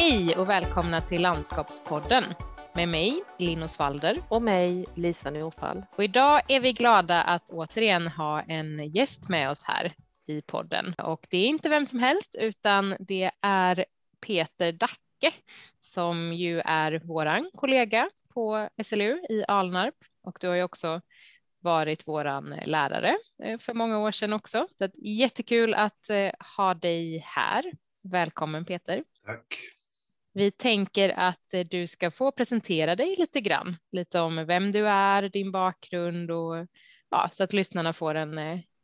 [0.00, 2.24] Hej och välkomna till Landskapspodden
[2.74, 4.16] med mig, Linus Walder.
[4.28, 5.82] Och mig, Lisa Norfall.
[5.96, 9.92] Och idag är vi glada att återigen ha en gäst med oss här
[10.26, 10.94] i podden.
[10.98, 13.84] Och det är inte vem som helst, utan det är
[14.26, 15.36] Peter Dacke
[15.80, 19.94] som ju är våran kollega på SLU i Alnarp.
[20.22, 21.00] Och du har ju också
[21.60, 24.68] varit våran lärare eh, för många år sedan också.
[24.78, 27.72] Så jättekul att eh, ha dig här.
[28.02, 29.04] Välkommen Peter.
[29.26, 29.77] Tack.
[30.38, 34.88] Vi tänker att eh, du ska få presentera dig lite grann, lite om vem du
[34.88, 36.66] är, din bakgrund och
[37.10, 38.38] ja, så att lyssnarna får en,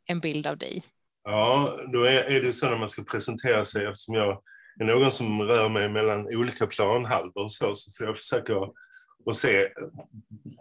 [0.05, 0.83] en bild av dig.
[1.23, 4.41] Ja, då är, är det så när man ska presentera sig eftersom jag
[4.79, 8.53] är någon som rör mig mellan olika planhalvor och så, så får jag försöka
[9.25, 9.67] att se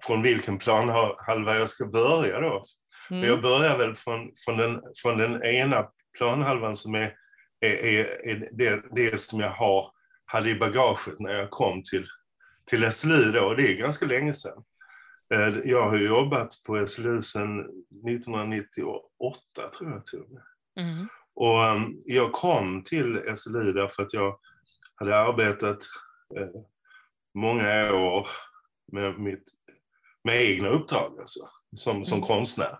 [0.06, 2.62] från vilken planhalva jag ska börja då.
[3.10, 3.20] Mm.
[3.20, 5.86] Men jag börjar väl från, från, den, från den ena
[6.18, 7.12] planhalvan som är,
[7.60, 9.93] är, är, är det, det som jag har,
[10.34, 12.06] hade i bagaget när jag kom till,
[12.64, 14.64] till SLU då, och det är ganska länge sedan.
[15.34, 17.60] Eh, jag har jobbat på SLU sedan
[18.08, 19.38] 1998
[19.78, 20.42] tror jag till och med.
[20.80, 21.08] Mm.
[21.34, 24.38] Och um, jag kom till SLU därför att jag
[24.94, 25.78] hade arbetat
[26.36, 26.60] eh,
[27.34, 28.26] många år
[28.92, 29.44] med, mitt,
[30.24, 31.40] med egna uppdrag alltså,
[31.76, 32.26] som, som mm.
[32.26, 32.78] konstnär.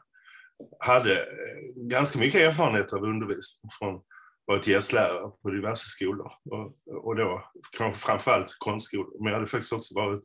[0.78, 4.00] Hade eh, ganska mycket erfarenhet av undervisning från
[4.46, 7.44] varit gästlärare på diverse skolor och, och då
[7.76, 9.22] kanske framförallt konstskolor.
[9.22, 10.22] Men jag hade faktiskt också varit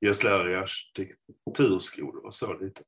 [0.00, 2.82] gästlärare i arkitekturskolor och så lite.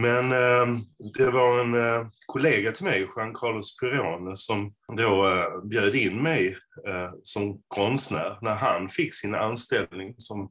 [0.00, 0.80] Men eh,
[1.14, 6.22] det var en eh, kollega till mig, Jean Carlos Pirone, som då eh, bjöd in
[6.22, 10.50] mig eh, som konstnär när han fick sin anställning som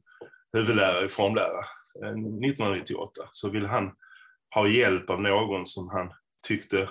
[0.56, 1.64] huvudlärare i formlära
[1.96, 3.20] 1998.
[3.20, 3.90] Eh, så ville han
[4.54, 6.10] ha hjälp av någon som han
[6.48, 6.88] tyckte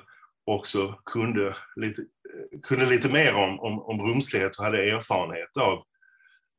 [0.48, 2.02] också kunde lite,
[2.64, 5.84] kunde lite mer om, om, om rumslighet och hade erfarenhet av,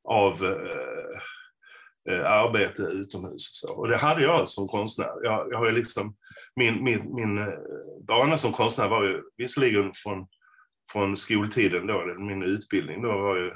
[0.04, 3.50] av eh, eh arbete utomhus.
[3.50, 3.75] Och, så.
[3.75, 5.12] och det hade jag som konstnär.
[5.22, 6.16] Jag, jag har liksom,
[6.56, 7.48] min, min, min eh,
[8.06, 10.27] bana som konstnär var ju visserligen från,
[10.93, 13.50] från skoltiden, då, min utbildning då var ju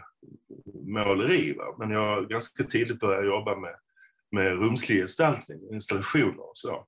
[0.75, 1.53] måleri.
[1.53, 1.65] Va?
[1.78, 3.75] Men jag ganska tidigt började jobba med,
[4.32, 6.87] med rumslig gestaltning, installationer och så.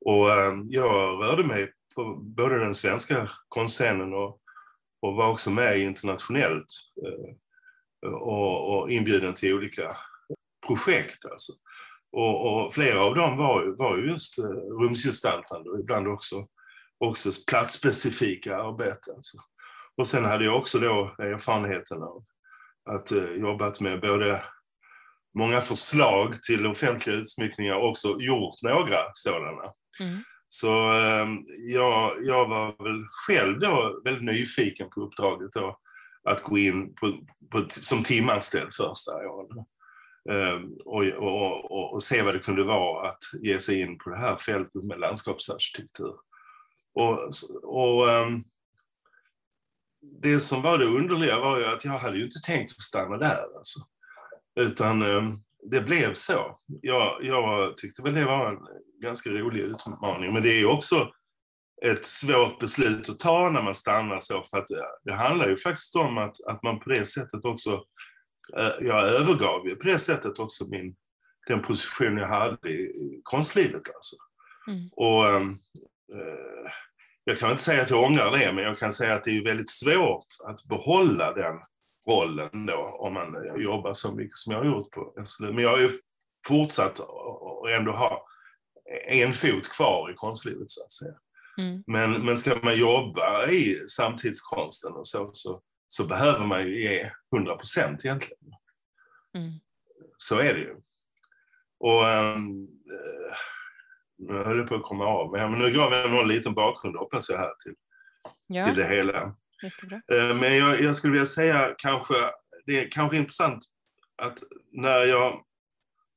[0.00, 4.40] Och eh, jag rörde mig på både den svenska konstscenen och,
[5.02, 6.66] och var också med internationellt
[7.06, 9.96] eh, och, och inbjuden till olika
[10.66, 11.24] projekt.
[11.24, 11.52] Alltså.
[12.12, 14.44] Och, och, flera av dem var, var just eh,
[14.80, 16.46] rumsgestaltande och ibland också,
[16.98, 19.14] också platsspecifika arbeten.
[19.16, 19.38] Alltså.
[19.96, 22.24] Och sen hade jag också då erfarenheten av
[22.90, 24.44] att eh, jobbat med både
[25.38, 29.72] många förslag till offentliga utsmyckningar och också gjort några sådana.
[30.00, 30.24] Mm.
[30.54, 31.26] Så eh,
[31.58, 35.78] jag, jag var väl själv då väldigt nyfiken på uppdraget då,
[36.24, 37.12] att gå in på,
[37.50, 39.66] på, som timanställd första året.
[40.30, 44.10] Ehm, och, och, och, och, se vad det kunde vara att ge sig in på
[44.10, 46.14] det här fältet med landskapsarkitektur.
[46.94, 47.18] Och,
[47.62, 48.44] och um,
[50.22, 53.16] det som var det underliga var ju att jag hade ju inte tänkt att stanna
[53.16, 53.56] där.
[53.56, 53.80] Alltså.
[54.60, 56.58] Utan um, det blev så.
[56.66, 58.58] Jag, jag tyckte väl det var en
[59.02, 61.10] ganska rolig utmaning, men det är också
[61.84, 64.66] ett svårt beslut att ta när man stannar så, för att
[65.04, 67.84] det handlar ju faktiskt om att, att man på det sättet också,
[68.56, 70.96] eh, jag övergav ju på det sättet också min,
[71.46, 74.16] den position jag hade i konstlivet alltså.
[74.68, 74.88] Mm.
[74.92, 75.50] Och ehm,
[76.14, 76.70] eh,
[77.24, 79.44] jag kan inte säga att jag ångrar det, men jag kan säga att det är
[79.44, 81.54] väldigt svårt att behålla den
[82.08, 85.52] rollen då, om man jobbar så mycket som jag har gjort på SLU.
[85.52, 85.90] Men jag har ju
[86.46, 88.26] fortsatt att ändå ha
[89.08, 91.14] en fot kvar i konstlivet så att säga.
[91.58, 91.82] Mm.
[91.86, 97.10] Men, men ska man jobba i samtidskonsten och så, så, så behöver man ju ge
[97.36, 98.52] 100 procent egentligen.
[99.36, 99.52] Mm.
[100.16, 100.76] Så är det ju.
[101.78, 102.68] Och um,
[104.18, 107.30] nu höll jag på att komma av men nu gav jag någon liten bakgrund hoppas
[107.30, 107.74] jag här till,
[108.46, 108.62] ja.
[108.62, 109.36] till det hela.
[109.64, 110.00] Jättebra.
[110.12, 112.14] Eh, men jag, jag, skulle vilja säga kanske,
[112.66, 113.64] det är kanske intressant
[114.22, 114.38] att
[114.72, 115.42] när jag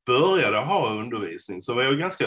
[0.06, 2.26] började ha undervisning så var jag ganska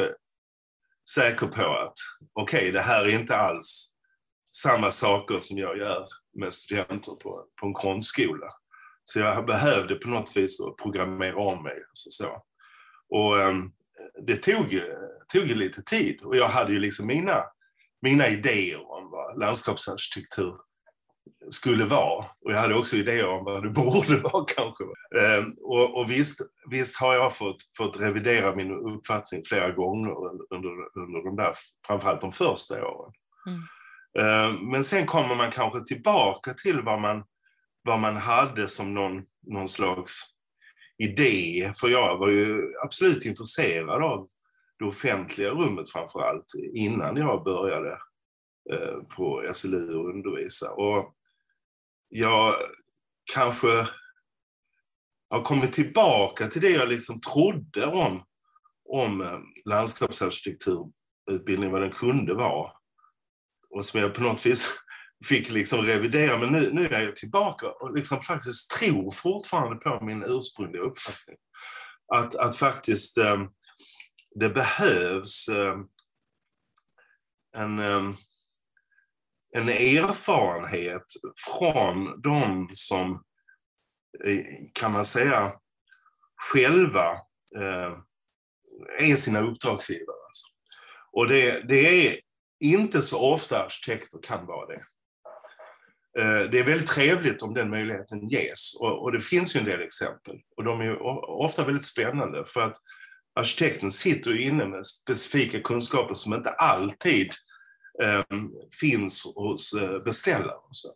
[1.14, 1.94] säker på att
[2.32, 3.90] okej, okay, det här är inte alls
[4.52, 6.06] samma saker som jag gör
[6.38, 8.46] med studenter på, på en konstskola.
[9.04, 11.76] Så jag behövde på något vis programmera om mig.
[11.76, 12.42] Och så, så.
[13.08, 13.72] Och um,
[14.26, 14.82] det tog,
[15.32, 17.44] tog lite tid och jag hade ju liksom mina,
[18.02, 20.54] mina idéer om vad landskapsarkitektur
[21.50, 22.26] skulle vara.
[22.44, 24.84] Och jag hade också idéer om vad det borde vara kanske.
[25.20, 30.10] Ehm, och, och visst, visst har jag fått, fått revidera min uppfattning flera gånger
[30.54, 30.70] under,
[31.00, 31.52] under de där,
[31.86, 33.12] framförallt de första åren.
[33.46, 33.60] Mm.
[34.18, 37.24] Ehm, men sen kommer man kanske tillbaka till vad man,
[37.82, 40.22] vad man hade som någon, någon slags
[40.98, 41.72] idé.
[41.80, 44.28] För jag var ju absolut intresserad av
[44.78, 47.90] det offentliga rummet framför allt innan jag började
[48.72, 50.72] eh, på SLU och undervisa.
[50.72, 51.14] Och
[52.10, 52.54] jag
[53.34, 53.86] kanske
[55.30, 58.24] har kommit tillbaka till det jag liksom trodde om,
[58.88, 62.72] om eh, landskapsarkitekturutbildningen, vad den kunde vara.
[63.70, 64.74] Och som jag på något vis
[65.24, 70.04] fick liksom revidera, men nu, nu är jag tillbaka och liksom faktiskt tror fortfarande på
[70.04, 71.36] min ursprungliga uppfattning.
[72.14, 73.44] Att, att faktiskt eh,
[74.34, 75.76] det behövs eh,
[77.56, 78.10] en, eh,
[79.56, 81.04] en erfarenhet
[81.48, 83.24] från de som,
[84.24, 85.52] eh, kan man säga,
[86.52, 87.12] själva
[87.56, 87.98] eh,
[88.98, 90.16] är sina uppdragsgivare.
[90.26, 90.46] Alltså.
[91.12, 92.16] Och det, det är
[92.60, 94.82] inte så ofta arkitekter kan vara det.
[96.18, 99.66] Eh, det är väldigt trevligt om den möjligheten ges och, och, det finns ju en
[99.66, 102.76] del exempel och de är ofta väldigt spännande för att
[103.34, 107.32] arkitekten sitter inne med specifika kunskaper som inte alltid eh,
[108.02, 108.22] Eh,
[108.80, 110.60] finns hos eh, beställaren.
[110.68, 110.88] Och, så.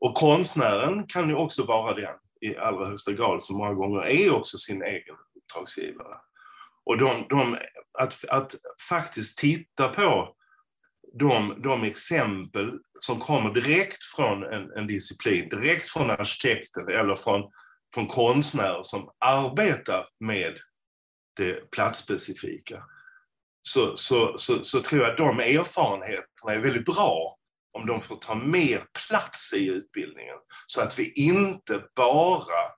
[0.00, 4.34] och konstnären kan ju också vara den i allra högsta grad som många gånger är
[4.34, 6.16] också sin egen uppdragsgivare.
[6.84, 7.58] Och de, de,
[7.98, 8.52] att, att
[8.88, 10.34] faktiskt titta på
[11.18, 17.50] de, de exempel som kommer direkt från en, en disciplin, direkt från arkitekten eller från,
[17.94, 20.58] från konstnärer som arbetar med
[21.36, 22.84] det platsspecifika,
[23.68, 27.36] så, så, så, så tror jag att de erfarenheterna är väldigt bra
[27.72, 30.36] om de får ta mer plats i utbildningen.
[30.66, 32.70] Så att vi inte bara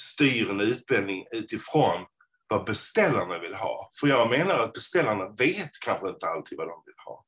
[0.00, 2.06] styr en utbildning utifrån
[2.48, 3.90] vad beställarna vill ha.
[4.00, 7.24] För jag menar att beställarna vet kanske inte alltid vad de vill ha.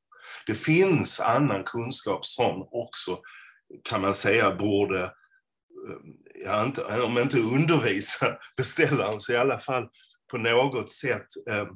[0.47, 3.19] Det finns annan kunskap som också,
[3.83, 5.11] kan man säga, borde, ehm,
[6.45, 9.89] ja, inte, om inte undervisa beställaren, så i alla fall
[10.31, 11.67] på något sätt ehm,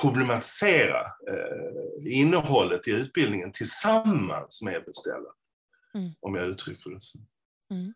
[0.00, 5.34] problematisera eh, innehållet i utbildningen tillsammans med beställaren.
[5.94, 6.10] Mm.
[6.20, 7.18] Om jag uttrycker det så.
[7.70, 7.94] Mm.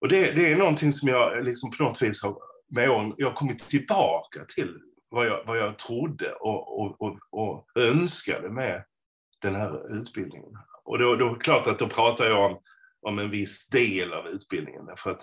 [0.00, 2.38] Och det, det, är någonting som jag liksom på något vis har
[2.70, 4.78] med åren, jag har kommit tillbaka till
[5.10, 8.84] vad jag, vad jag trodde och, och, och, och önskade med
[9.38, 10.58] den här utbildningen.
[10.84, 12.60] Och då, då är det klart att då pratar jag om,
[13.02, 14.84] om en viss del av utbildningen.
[14.96, 15.22] För att,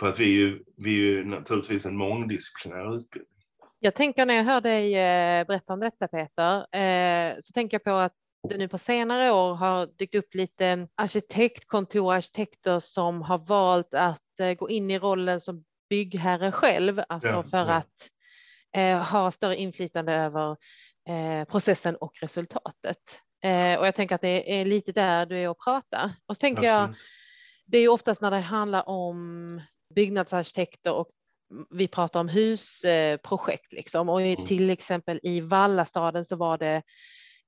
[0.00, 3.35] för att vi är ju, vi är ju naturligtvis en mångdisciplinär utbildning.
[3.78, 7.84] Jag tänker när jag hör dig eh, berätta om detta Peter, eh, så tänker jag
[7.84, 8.12] på att
[8.48, 14.40] det nu på senare år har dykt upp lite arkitektkontor, arkitekter som har valt att
[14.40, 17.74] eh, gå in i rollen som byggherre själv, alltså ja, för ja.
[17.74, 18.10] att
[18.76, 20.56] eh, ha större inflytande över
[21.08, 23.20] eh, processen och resultatet.
[23.44, 26.12] Eh, och jag tänker att det är lite där du är och pratar.
[26.26, 26.80] Och så tänker Absolut.
[26.80, 26.94] jag,
[27.66, 29.60] det är ju oftast när det handlar om
[29.94, 31.10] byggnadsarkitekter och
[31.70, 34.46] vi pratar om husprojekt liksom och mm.
[34.46, 36.82] till exempel i Vallastaden så var det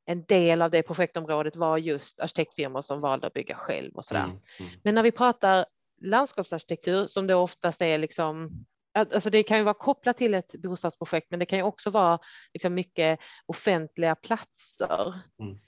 [0.06, 4.25] en del av det projektområdet var just arkitektfirmor som valde att bygga själv och sådär.
[4.25, 4.39] Mm.
[4.61, 4.73] Mm.
[4.85, 5.67] Men när vi pratar
[6.00, 11.31] landskapsarkitektur som då oftast är liksom Alltså det kan ju vara kopplat till ett bostadsprojekt,
[11.31, 12.19] men det kan ju också vara
[12.52, 15.14] liksom mycket offentliga platser.
[15.40, 15.59] Mm.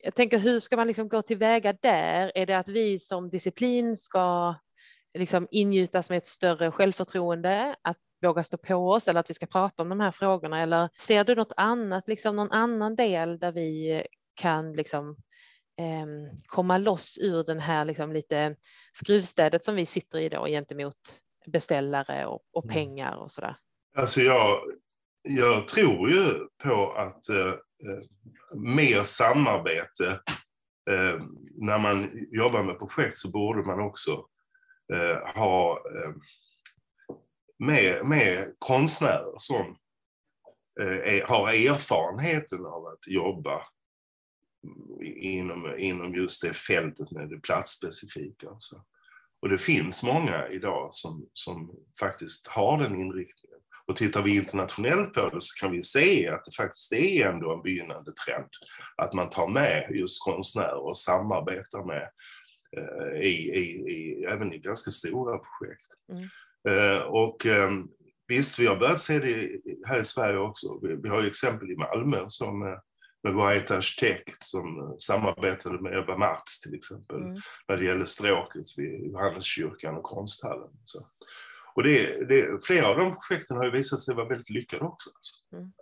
[0.00, 2.32] Jag tänker, hur ska man liksom gå tillväga där?
[2.34, 4.54] Är det att vi som disciplin ska
[5.14, 9.46] liksom ingjutas med ett större självförtroende, att våga stå på oss eller att vi ska
[9.46, 10.60] prata om de här frågorna?
[10.60, 14.02] Eller ser du något annat, liksom någon annan del där vi
[14.34, 15.10] kan liksom
[15.78, 18.56] eh, komma loss ur den här liksom lite
[18.92, 22.74] skruvstädet som vi sitter i då gentemot beställare och, och mm.
[22.74, 23.56] pengar och sådär?
[23.96, 24.60] Alltså jag,
[25.22, 28.02] jag tror ju på att eh, eh,
[28.54, 30.20] mer samarbete
[30.90, 31.22] eh,
[31.54, 34.24] när man jobbar med projekt så borde man också
[34.92, 36.14] eh, ha eh,
[37.58, 39.76] med, med konstnärer som
[40.80, 43.62] eh, är, har erfarenheten av att jobba
[45.04, 48.48] inom, inom just det fältet med det platsspecifika.
[48.48, 48.76] Alltså.
[49.42, 53.58] Och det finns många idag som, som faktiskt har den inriktningen.
[53.86, 57.52] Och tittar vi internationellt på det så kan vi se att det faktiskt är ändå
[57.52, 58.48] en begynnande trend.
[58.96, 62.08] Att man tar med just konstnärer och samarbetar med eh,
[63.20, 65.88] i, i, i, även i ganska stora projekt.
[66.12, 66.28] Mm.
[66.68, 67.70] Eh, och eh,
[68.28, 70.78] visst, vi har börjat se det här i Sverige också.
[70.82, 72.78] Vi, vi har ju exempel i Malmö som eh,
[73.24, 77.40] med White Arkitekt som samarbetade med Ebba Mats till exempel mm.
[77.68, 80.70] när det gäller stråket vid Johanneskyrkan och konsthallen.
[80.84, 80.98] Så.
[81.74, 85.10] Och det, det, flera av de projekten har ju visat sig vara väldigt lyckade också.
[85.10, 85.56] Alltså.
[85.56, 85.72] Mm.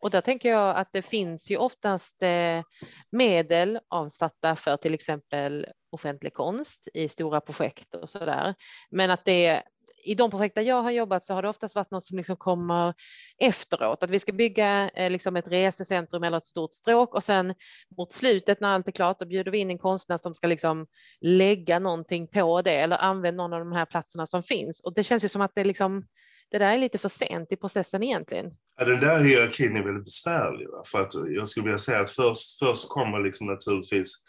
[0.00, 2.62] Och där tänker jag att det finns ju oftast eh,
[3.10, 8.54] medel avsatta för till exempel offentlig konst i stora projekt och så där.
[8.90, 9.62] Men att det
[10.04, 12.36] i de projekt där jag har jobbat så har det oftast varit något som liksom
[12.36, 12.94] kommer
[13.38, 17.54] efteråt, att vi ska bygga eh, liksom ett resecentrum eller ett stort stråk och sen
[17.96, 20.86] mot slutet när allt är klart, då bjuder vi in en konstnär som ska liksom
[21.20, 24.80] lägga någonting på det eller använda någon av de här platserna som finns.
[24.80, 26.06] Och det känns ju som att det liksom
[26.50, 28.50] det där är lite för sent i processen egentligen.
[28.76, 30.68] Ja, den där hierarkin är väldigt besvärlig.
[30.68, 30.82] Va?
[30.86, 34.24] För att jag skulle vilja säga att först, först kommer liksom naturligtvis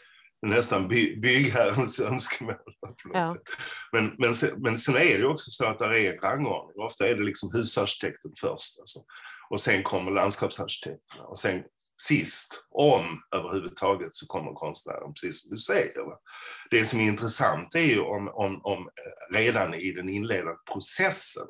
[0.46, 2.56] nästan by, byggherrens önskemål.
[3.12, 3.36] Ja.
[3.92, 6.84] Men, men, sen, men sen är det också så att det är en rangordning.
[6.84, 8.80] Ofta är det liksom husarkitekten först.
[8.80, 9.00] Alltså.
[9.50, 11.24] Och sen kommer landskapsarkitekterna.
[11.24, 11.62] Och sen
[12.02, 16.00] sist, om överhuvudtaget, så kommer konstnären, precis som du säger.
[16.00, 16.18] Va?
[16.70, 18.88] Det som är intressant är ju om, om, om
[19.32, 21.46] redan i den inledande processen,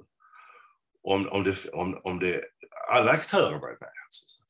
[1.03, 2.45] om, om, det, om, om det,
[2.91, 3.91] alla aktörer är med.
[4.05, 4.41] Alltså,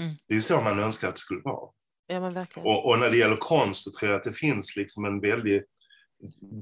[0.00, 0.16] mm.
[0.28, 1.70] Det är så man önskar att det skulle vara.
[2.06, 2.42] Ja.
[2.56, 5.64] Och, och, när det gäller konst så tror jag att det finns liksom en väldigt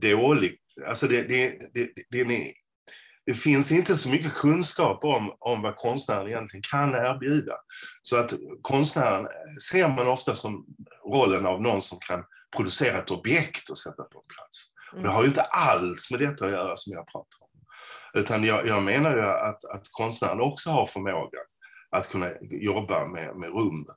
[0.01, 0.59] dålig...
[0.87, 2.53] Alltså det, det, det, det,
[3.27, 7.55] det finns inte så mycket kunskap om, om vad konstnären egentligen kan erbjuda.
[8.03, 9.27] Så att konstnären
[9.71, 10.67] ser man ofta som
[11.13, 12.25] rollen av någon som kan
[12.57, 14.73] producera ett objekt och sätta på plats.
[14.93, 17.44] Och det har ju inte alls med detta att göra som jag pratar om.
[18.15, 21.45] Utan jag, jag menar ju att, att konstnären också har förmågan
[21.91, 23.97] att kunna jobba med, med rummet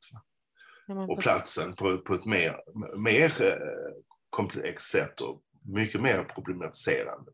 [1.09, 2.59] och platsen på, på ett mer,
[2.97, 3.93] mer eh,
[4.29, 7.31] komplext sätt och mycket mer problematiserande.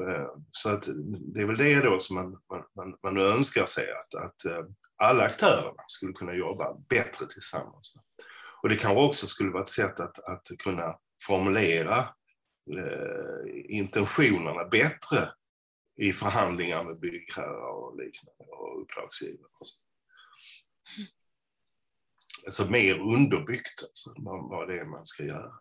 [0.00, 0.88] Eh, så att
[1.34, 2.38] det är väl det då som man,
[2.76, 4.64] man, man önskar sig, att, att eh,
[4.96, 7.94] alla aktörerna skulle kunna jobba bättre tillsammans.
[8.62, 10.96] Och det kanske också skulle vara ett sätt att, att kunna
[11.26, 12.08] formulera
[12.70, 15.32] eh, intentionerna bättre
[15.96, 19.50] i förhandlingar med byggherrar och liknande och uppdragsgivare.
[19.60, 19.78] och så.
[22.46, 24.14] Alltså mer underbyggt, alltså,
[24.50, 25.52] vad det är man ska göra.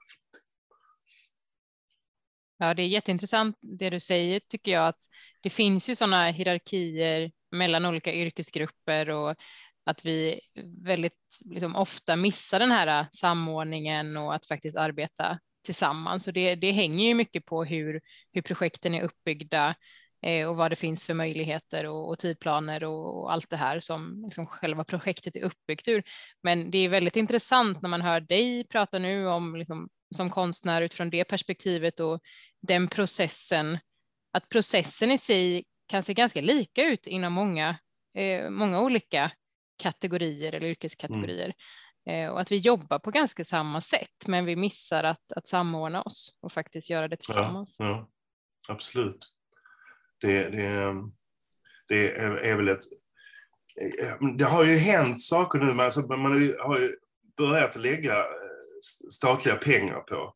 [2.58, 5.00] Ja, det är jätteintressant det du säger tycker jag, att
[5.42, 9.36] det finns ju sådana hierarkier mellan olika yrkesgrupper och
[9.84, 10.40] att vi
[10.84, 11.14] väldigt
[11.46, 16.28] liksom, ofta missar den här äh, samordningen och att faktiskt arbeta tillsammans.
[16.28, 18.02] Och det, det hänger ju mycket på hur,
[18.32, 19.76] hur projekten är uppbyggda
[20.22, 23.80] eh, och vad det finns för möjligheter och, och tidplaner och, och, allt det här
[23.80, 26.04] som liksom själva projektet är uppbyggt ur.
[26.44, 30.82] Men det är väldigt intressant när man hör dig prata nu om liksom, som konstnär
[30.82, 32.20] utifrån det perspektivet och
[32.62, 33.80] den processen,
[34.34, 37.76] att processen i sig kan se ganska lika ut inom många,
[38.18, 39.32] eh, många olika
[39.82, 41.46] kategorier eller yrkeskategorier.
[41.46, 41.56] Mm.
[42.06, 46.02] Eh, och att vi jobbar på ganska samma sätt, men vi missar att, att samordna
[46.02, 47.76] oss och faktiskt göra det tillsammans.
[47.80, 48.08] Ja, ja
[48.74, 49.28] absolut.
[50.22, 50.96] Det, det,
[51.88, 52.84] det är, är, väl ett...
[54.38, 56.96] Det har ju hänt saker nu, men alltså man har ju
[57.38, 58.26] börjat lägga eh,
[59.10, 60.34] statliga pengar på,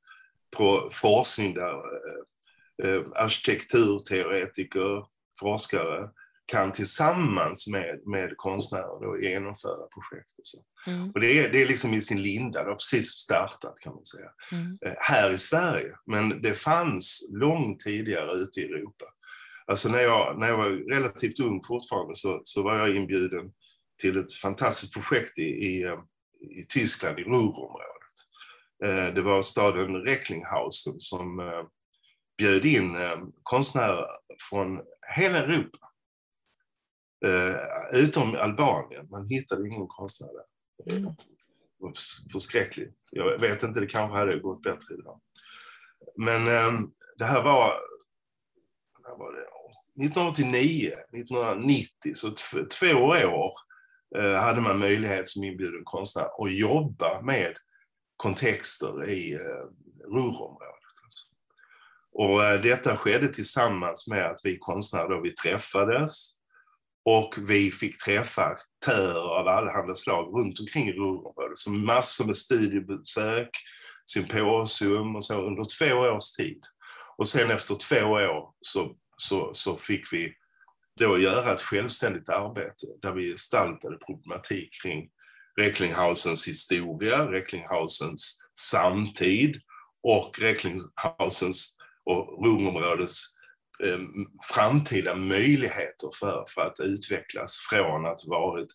[0.57, 5.05] på forskning där eh, eh, arkitekturteoretiker,
[5.39, 6.10] forskare
[6.45, 10.39] kan tillsammans med, med konstnärer då genomföra projekt.
[10.39, 10.57] Och, så.
[10.87, 11.11] Mm.
[11.11, 14.05] och det, är, det är liksom i sin linda, det har precis startat kan man
[14.05, 14.77] säga, mm.
[14.85, 15.95] eh, här i Sverige.
[16.05, 19.05] Men det fanns långt tidigare ute i Europa.
[19.67, 23.51] Alltså när jag, när jag var relativt ung fortfarande så, så var jag inbjuden
[24.01, 25.99] till ett fantastiskt projekt i, i, eh,
[26.59, 28.15] i Tyskland, i Ruhrområdet.
[28.83, 31.63] Eh, det var staden Recklinghausen som eh,
[32.37, 32.97] bjöd in
[33.43, 34.05] konstnärer
[34.49, 34.81] från
[35.15, 35.77] hela Europa.
[37.93, 40.98] Utom Albanien, man hittade ingen konstnär där.
[40.98, 41.13] Mm.
[42.31, 42.95] Förskräckligt.
[43.12, 45.22] Jag vet inte, det kanske hade gått bättre idag.
[46.17, 46.45] Men
[47.17, 47.74] det här var,
[49.03, 49.45] när var det?
[50.05, 52.31] 1989, 1990, så
[52.79, 53.51] två år
[54.39, 57.57] hade man möjlighet som inbjuden konstnär att jobba med
[58.17, 59.39] kontexter i eh,
[60.05, 60.95] Ruhrområdet.
[61.03, 61.25] Alltså.
[62.12, 66.31] Och eh, detta skedde tillsammans med att vi konstnärer då, vi träffades
[67.05, 71.57] och vi fick träffa aktörer av allehanda slag runt omkring i Ruhrområdet.
[71.57, 73.50] Så massor med studiebesök,
[74.12, 76.63] symposium och så under två års tid.
[77.17, 80.33] Och sen efter två år så, så, så fick vi
[81.00, 85.09] då göra ett självständigt arbete där vi gestaltade problematik kring
[85.59, 89.62] Recklinghausens historia, Recklinghausens samtid
[90.03, 93.34] och Recklinghausens och Ruhrområdets
[93.84, 94.00] Eh,
[94.53, 98.67] framtida möjligheter för, för att utvecklas från att varit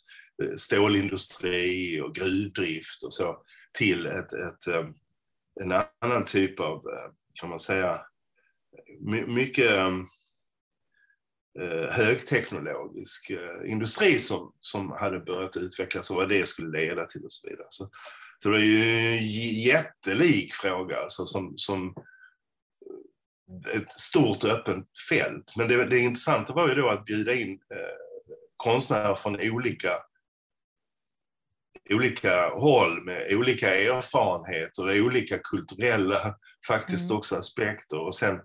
[0.43, 3.43] eh, stålindustri och gruvdrift och så
[3.79, 4.87] till ett, ett, eh,
[5.61, 6.83] en annan typ av,
[7.41, 8.01] kan man säga,
[9.27, 9.71] mycket
[11.89, 13.31] högteknologisk
[13.65, 17.67] industri som, som hade börjat utvecklas och vad det skulle leda till och så vidare.
[17.71, 17.91] Så,
[18.39, 18.83] Så det är ju
[19.19, 19.27] en
[19.61, 21.95] jättelik fråga alltså, som, som
[23.75, 24.77] ett stort öppet
[25.09, 25.57] fält.
[25.57, 27.77] Men det, det intressanta var ju då att bjuda in eh,
[28.57, 29.91] konstnärer från olika,
[31.91, 36.35] olika håll med olika erfarenheter och olika kulturella
[36.67, 37.19] faktiskt mm.
[37.19, 38.41] också aspekter och sen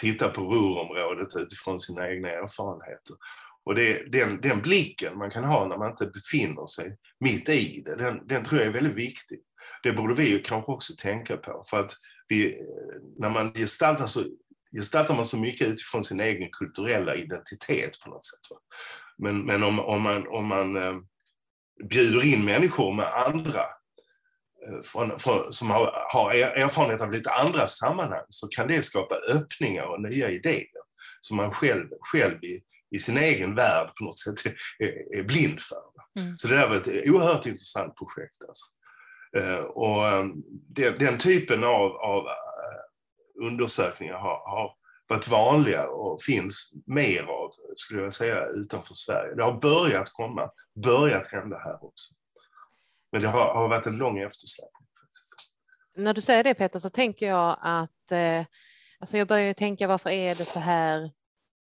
[0.00, 3.16] titta på Ruhrområdet utifrån sina egna erfarenheter.
[3.64, 7.82] Och det, den, den blicken man kan ha när man inte befinner sig mitt i
[7.84, 9.38] det, den, den tror jag är väldigt viktig.
[9.82, 11.92] Det borde vi ju kanske också tänka på, för att
[12.28, 12.58] vi,
[13.18, 14.24] när man gestaltar så,
[14.76, 18.50] gestaltar man så mycket utifrån sin egen kulturella identitet på något sätt.
[18.50, 18.56] Va?
[19.18, 20.94] Men, men om, om man, om man eh,
[21.88, 23.60] bjuder in människor med andra
[24.66, 29.14] eh, från, från, som har, har erfarenhet av lite andra sammanhang så kan det skapa
[29.14, 30.66] öppningar och nya idéer
[31.20, 34.46] som man själv, själv i, i sin egen värld på något sätt
[34.78, 35.82] är, är blind för.
[36.20, 36.38] Mm.
[36.38, 38.44] Så det där var ett oerhört intressant projekt.
[38.48, 38.64] Alltså.
[39.36, 40.24] Eh, och eh,
[40.68, 44.74] den, den, typen av, av eh, undersökningar har, har
[45.08, 49.34] varit vanliga och finns mer av, skulle jag säga, utanför Sverige.
[49.34, 50.50] Det har börjat komma,
[50.84, 52.14] börjat hända här också.
[53.12, 54.88] Men det har, har varit en lång eftersläpning.
[55.96, 58.44] När du säger det Peter så tänker jag att eh,
[58.98, 61.10] alltså jag börjar tänka varför är det så här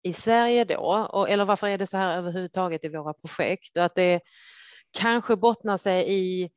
[0.03, 1.09] i Sverige då?
[1.11, 3.77] Och, eller varför är det så här överhuvudtaget i våra projekt?
[3.77, 4.21] Och att det
[4.97, 6.49] kanske bottnar sig i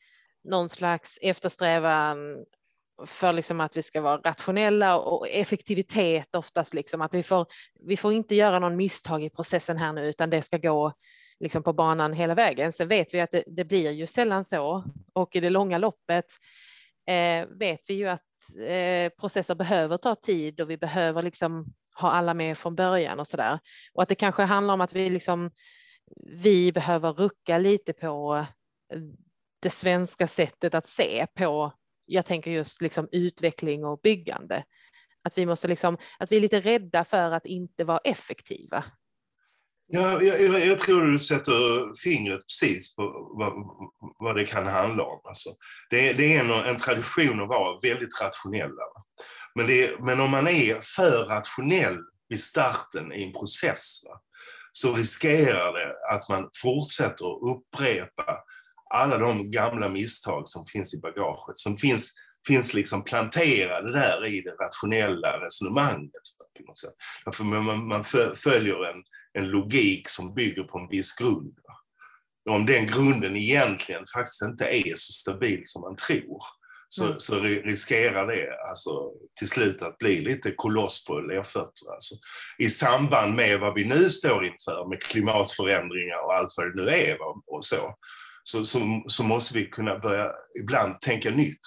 [0.44, 2.44] någon slags eftersträvan
[3.06, 7.46] för liksom att vi ska vara rationella och effektivitet oftast, liksom att vi får,
[7.80, 10.92] vi får inte göra någon misstag i processen här nu, utan det ska gå
[11.40, 12.72] liksom på banan hela vägen.
[12.72, 16.26] Sen vet vi att det, det blir ju sällan så och i det långa loppet
[17.06, 18.22] eh, vet vi ju att
[18.68, 23.26] eh, processer behöver ta tid och vi behöver liksom ha alla med från början och
[23.26, 23.58] så där.
[23.92, 25.50] Och att det kanske handlar om att vi liksom
[26.26, 28.46] vi behöver rucka lite på
[29.64, 31.72] det svenska sättet att se på,
[32.06, 34.64] jag tänker just liksom utveckling och byggande.
[35.24, 38.84] Att vi måste liksom, att vi är lite rädda för att inte vara effektiva.
[39.86, 43.02] Ja, jag, jag tror du sätter fingret precis på
[43.38, 43.52] vad,
[44.18, 45.20] vad det kan handla om.
[45.24, 45.50] Alltså,
[45.90, 48.82] det, det är en, en tradition att vara väldigt rationella.
[49.54, 51.98] Men, det, men om man är för rationell
[52.34, 54.20] i starten i en process va,
[54.72, 58.44] så riskerar det att man fortsätter att upprepa
[58.90, 62.12] alla de gamla misstag som finns i bagaget, som finns,
[62.46, 66.22] finns liksom planterade där i det rationella resonemanget.
[66.58, 66.94] På något sätt.
[67.24, 69.02] Därför man, man följer en,
[69.38, 71.58] en logik som bygger på en viss grund.
[72.50, 76.42] Om den grunden egentligen faktiskt inte är så stabil som man tror,
[76.88, 77.18] så, mm.
[77.18, 81.92] så riskerar det alltså, till slut att bli lite koloss på lerfötter.
[81.94, 82.14] Alltså,
[82.58, 86.88] I samband med vad vi nu står inför med klimatförändringar och allt vad det nu
[86.88, 87.16] är
[87.46, 87.94] och så,
[88.44, 91.60] så, så, så måste vi kunna börja ibland tänka nytt.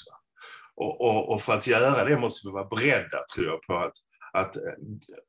[0.76, 3.94] Och, och, och, för att göra det måste vi vara beredda, tror jag, på att,
[4.34, 4.62] att eh,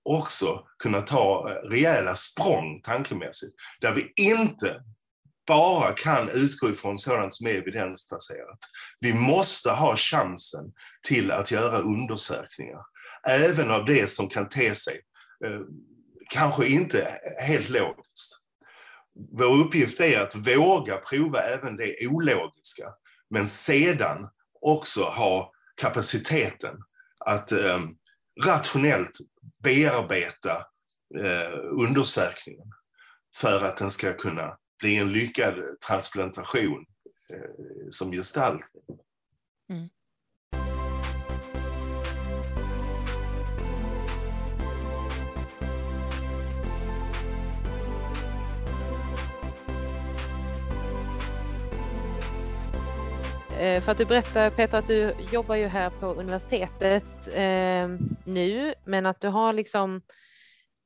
[0.04, 4.82] också kunna ta eh, rejäla språng tankemässigt, där vi inte
[5.46, 8.58] bara kan utgå ifrån sådant som är evidensbaserat.
[9.00, 10.72] Vi måste ha chansen
[11.06, 12.82] till att göra undersökningar,
[13.28, 15.00] även av det som kan te sig
[15.46, 15.61] eh,
[16.30, 18.47] kanske inte helt logiskt
[19.33, 22.94] vår uppgift är att våga prova även det ologiska,
[23.31, 24.28] men sedan
[24.61, 26.76] också ha kapaciteten
[27.18, 27.81] att eh,
[28.44, 29.18] rationellt
[29.62, 30.57] bearbeta
[31.20, 32.72] eh, undersökningen
[33.37, 35.54] för att den ska kunna bli en lyckad
[35.88, 36.87] transplantation
[37.33, 38.83] eh, som gestaltning.
[39.70, 39.88] Mm.
[53.58, 57.88] För att du berättar Peter att du jobbar ju här på universitetet eh,
[58.24, 60.02] nu, men att du har liksom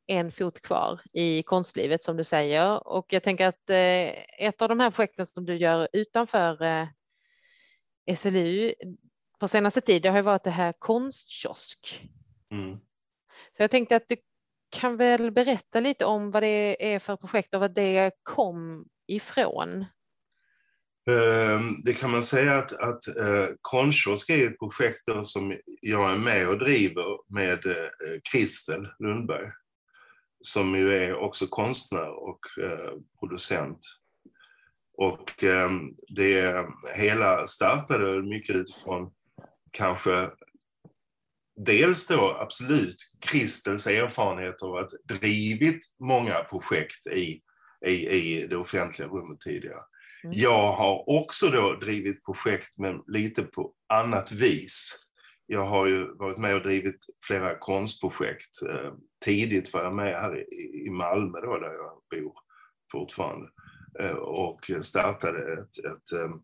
[0.06, 2.88] en fot kvar i konstlivet som du säger.
[2.88, 6.86] Och jag tänker att eh, ett av de här projekten som du gör utanför eh,
[8.16, 8.74] SLU
[9.38, 12.08] på senaste tid, det har ju varit det här konstkiosk.
[12.50, 12.78] Mm.
[13.56, 14.16] Så jag tänkte att du
[14.70, 19.84] kan väl berätta lite om vad det är för projekt och vad det kom ifrån.
[21.10, 26.18] Ehm, det kan man säga att, att eh, Konstkiosk är ett projekt som jag är
[26.18, 29.50] med och driver med eh, Kristel Lundberg,
[30.40, 33.78] som ju är också konstnär och eh, producent.
[34.98, 35.80] Och ehm,
[36.16, 39.12] det hela startade mycket utifrån
[39.70, 40.30] kanske
[41.56, 47.40] dels då absolut Kristels erfarenhet av att drivit många projekt i,
[47.86, 49.80] i, i det offentliga rummet tidigare.
[50.24, 50.36] Mm.
[50.38, 55.06] Jag har också då drivit projekt men lite på annat vis.
[55.46, 58.62] Jag har ju varit med och drivit flera konstprojekt.
[58.70, 58.92] Eh,
[59.24, 62.32] tidigt var jag med här i, Malmö då, där jag bor
[62.92, 63.48] fortfarande
[64.00, 66.42] eh, och startade ett, ett, ehm,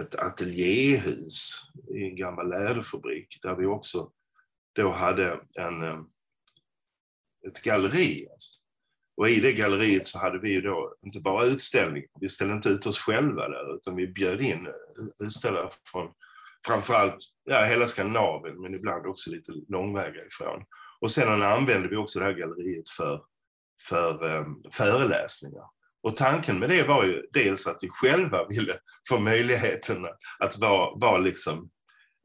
[0.00, 1.54] ett ateljéhus
[1.94, 4.10] i en gammal läderfabrik där vi också
[4.72, 6.04] då hade en, ehm,
[7.46, 8.28] ett galleri.
[8.32, 8.59] Alltså.
[9.20, 12.86] Och i det galleriet så hade vi då inte bara utställning, vi ställde inte ut
[12.86, 14.68] oss själva där, utan vi bjöd in
[15.24, 16.08] utställare från
[16.66, 20.64] framförallt ja, hela Skandinavien, men ibland också lite långväga ifrån.
[21.00, 23.22] Och sedan använde vi också det här galleriet för,
[23.88, 25.64] för um, föreläsningar.
[26.02, 28.74] Och tanken med det var ju dels att vi själva ville
[29.08, 30.06] få möjligheten
[30.38, 31.70] att vara, vara liksom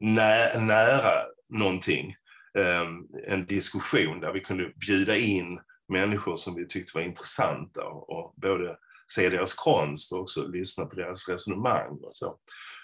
[0.00, 1.12] nä, nära
[1.48, 2.14] någonting,
[2.58, 8.10] um, en diskussion där vi kunde bjuda in människor som vi tyckte var intressanta och,
[8.10, 8.76] och både
[9.12, 12.38] se deras konst och också lyssna på deras resonemang och så.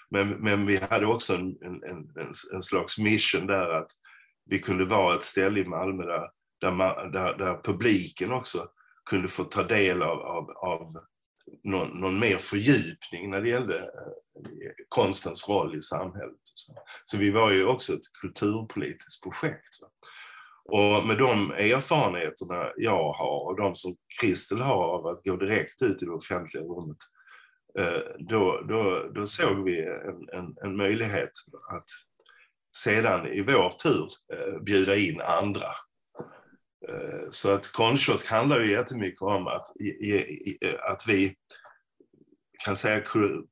[0.09, 2.07] Men, men vi hade också en, en, en,
[2.53, 3.91] en slags mission där att
[4.45, 6.29] vi kunde vara ett ställe i Malmö där,
[6.61, 8.67] där, där, där publiken också
[9.09, 10.93] kunde få ta del av, av, av
[11.63, 16.39] någon, någon, mer fördjupning när det gällde eh, konstens roll i samhället.
[16.43, 16.73] Så.
[17.05, 19.81] så vi var ju också ett kulturpolitiskt projekt.
[19.81, 19.87] Va?
[20.65, 25.81] Och med de erfarenheterna jag har och de som Kristel har av att gå direkt
[25.81, 26.97] ut i det offentliga rummet,
[27.79, 31.31] eh, då, då, då såg vi en, en, en möjlighet
[31.69, 31.85] att
[32.75, 35.67] sedan i vår tur eh, bjuda in andra.
[36.89, 39.67] Eh, så att Konstkiosk handlar ju jättemycket om att,
[40.61, 41.35] eh, att vi
[42.65, 43.03] kan säga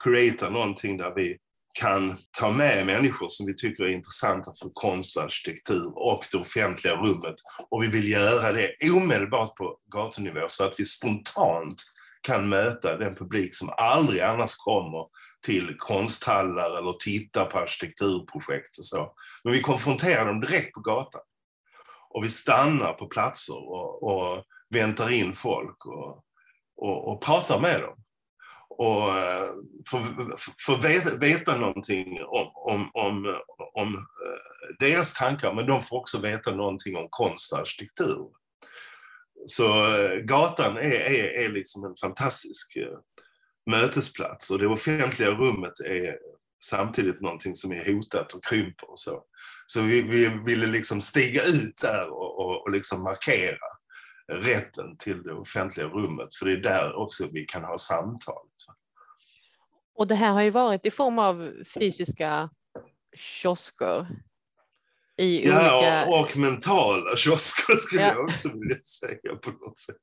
[0.04, 1.38] creata någonting där vi
[1.74, 6.38] kan ta med människor som vi tycker är intressanta för konst och arkitektur och det
[6.38, 7.36] offentliga rummet.
[7.70, 11.84] Och vi vill göra det omedelbart på gatunivå så att vi spontant
[12.22, 15.06] kan möta den publik som aldrig annars kommer
[15.46, 19.14] till konsthallar eller tittar på arkitekturprojekt och så.
[19.44, 21.22] Men vi konfronterar dem direkt på gatan.
[22.10, 26.24] Och vi stannar på platser och, och väntar in folk och,
[26.78, 27.96] och, och pratar med dem
[28.78, 29.50] och eh,
[29.90, 30.06] få,
[30.66, 33.26] få veta, veta någonting om, om, om,
[33.74, 38.28] om eh, deras tankar, men de får också veta någonting om konst och arkitektur.
[39.46, 42.78] Så eh, gatan är, är, är liksom en fantastisk
[43.72, 46.18] mötesplats och det offentliga rummet är
[46.66, 49.24] samtidigt någonting som är hotat och krymper och så.
[49.66, 53.58] Så vi, vi ville liksom stiga ut där och, och, och liksom markera
[54.38, 58.54] rätten till det offentliga rummet, för det är där också vi kan ha samtalet.
[59.94, 62.50] Och det här har ju varit i form av fysiska
[63.16, 64.08] kiosker.
[65.18, 66.06] I ja, olika...
[66.06, 68.14] och, och mentala kiosker skulle ja.
[68.14, 70.02] jag också vilja säga på något sätt.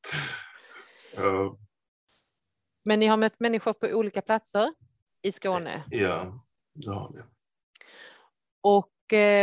[1.16, 1.58] Ja.
[2.84, 4.74] Men ni har mött människor på olika platser
[5.22, 5.84] i Skåne?
[5.88, 7.20] Ja, det har vi.
[8.60, 8.90] Och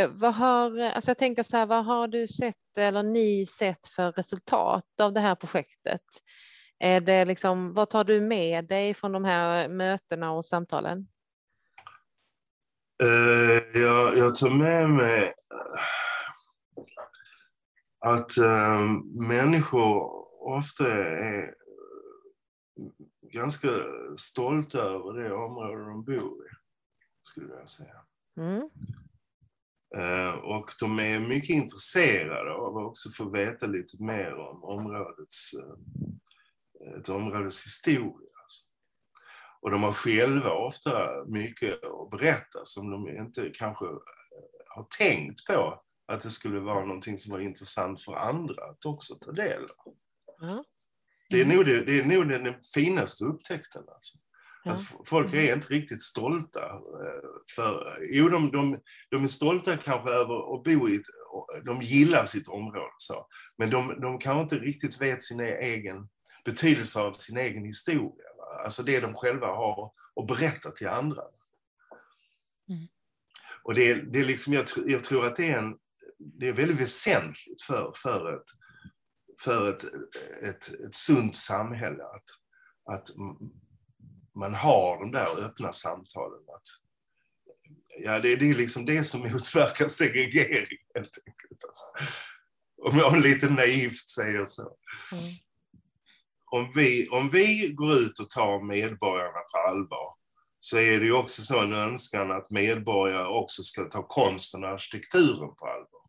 [0.10, 4.12] vad har, alltså jag tänker så här, vad har du sett eller ni sett för
[4.12, 6.02] resultat av det här projektet?
[6.80, 11.08] Är det liksom, vad tar du med dig från de här mötena och samtalen?
[13.04, 15.34] Uh, jag, jag tar med mig
[18.00, 18.82] att uh,
[19.28, 21.54] människor ofta är
[23.34, 23.68] ganska
[24.18, 26.50] stolta över det område de bor i,
[27.22, 27.96] skulle jag säga.
[28.38, 28.70] Mm.
[29.96, 35.54] Eh, och de är mycket intresserade av att också få veta lite mer om områdets,
[35.54, 38.30] eh, ett områdes historia.
[38.42, 38.64] Alltså.
[39.62, 43.92] Och de har själva ofta mycket att berätta som de inte kanske eh,
[44.68, 49.16] har tänkt på att det skulle vara någonting som var intressant för andra att också
[49.16, 49.96] ta del av.
[50.50, 50.64] Mm.
[51.30, 53.84] Det, är nog det, det är nog den finaste upptäckten.
[53.88, 54.18] Alltså.
[54.66, 54.72] Ja.
[54.72, 56.64] Att folk är inte riktigt stolta.
[56.64, 58.80] Eh, för, jo, de, de,
[59.12, 61.06] de är stolta kanske över att bo i ett,
[61.66, 63.28] de gillar sitt område, så.
[63.58, 66.10] men de, de kanske inte riktigt vet sin egen
[66.46, 68.26] betydelse av sin egen historia.
[68.64, 71.22] Alltså det de själva har att berätta till andra.
[72.70, 72.88] Mm.
[73.64, 75.76] Och det, det är liksom, jag, jag, tror att det är, en,
[76.20, 78.50] det är väldigt väsentligt för, för, ett,
[79.42, 79.84] för ett,
[80.44, 82.24] ett, ett sunt samhälle att,
[82.96, 83.08] att
[84.36, 86.40] man har de där öppna samtalen.
[86.40, 86.68] Att,
[88.04, 91.64] ja, det, det är liksom det som motverkar segregering, helt enkelt.
[91.68, 91.86] Alltså.
[92.82, 94.78] Om jag lite naivt säger så.
[95.12, 95.24] Mm.
[96.52, 100.16] Om, vi, om vi går ut och tar medborgarna på allvar
[100.60, 104.70] så är det ju också så en önskan att medborgare också ska ta konsten och
[104.70, 106.06] arkitekturen på allvar.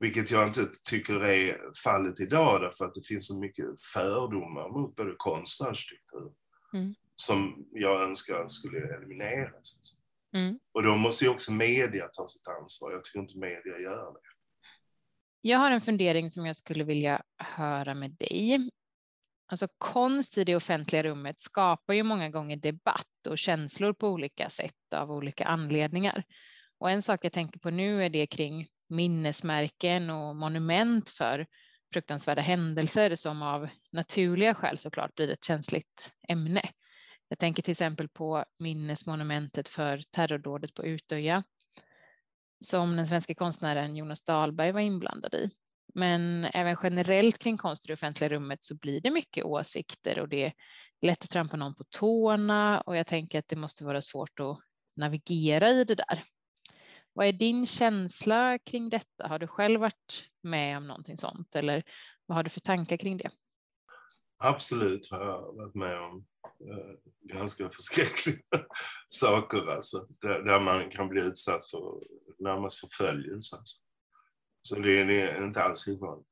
[0.00, 4.96] Vilket jag inte tycker är fallet idag därför att det finns så mycket fördomar mot
[4.96, 6.32] både konst och arkitektur.
[6.74, 6.94] Mm.
[7.14, 9.96] som jag önskar skulle elimineras.
[10.34, 10.58] Mm.
[10.72, 12.92] Och då måste ju också media ta sitt ansvar.
[12.92, 14.20] Jag tycker inte media gör det.
[15.40, 18.70] Jag har en fundering som jag skulle vilja höra med dig.
[19.46, 24.50] Alltså konst i det offentliga rummet skapar ju många gånger debatt och känslor på olika
[24.50, 26.24] sätt av olika anledningar.
[26.78, 31.46] Och en sak jag tänker på nu är det kring minnesmärken och monument för
[31.92, 36.62] fruktansvärda händelser som av naturliga skäl såklart blir ett känsligt ämne.
[37.28, 41.44] Jag tänker till exempel på minnesmonumentet för terrordådet på Utöja
[42.60, 45.50] som den svenska konstnären Jonas Dahlberg var inblandad i.
[45.94, 50.28] Men även generellt kring konst i det offentliga rummet så blir det mycket åsikter och
[50.28, 50.52] det är
[51.02, 54.58] lätt att trampa någon på tårna och jag tänker att det måste vara svårt att
[54.96, 56.22] navigera i det där.
[57.12, 59.28] Vad är din känsla kring detta?
[59.28, 61.82] Har du själv varit med om någonting sånt eller
[62.26, 63.30] vad har du för tankar kring det?
[64.42, 68.38] Absolut har jag varit med om eh, ganska förskräckliga
[69.08, 71.80] saker alltså, där, där, man kan bli utsatt för
[72.38, 73.56] närmast förföljelse.
[73.56, 73.78] Alltså.
[74.62, 76.26] Så det är, det är inte alls ovanligt.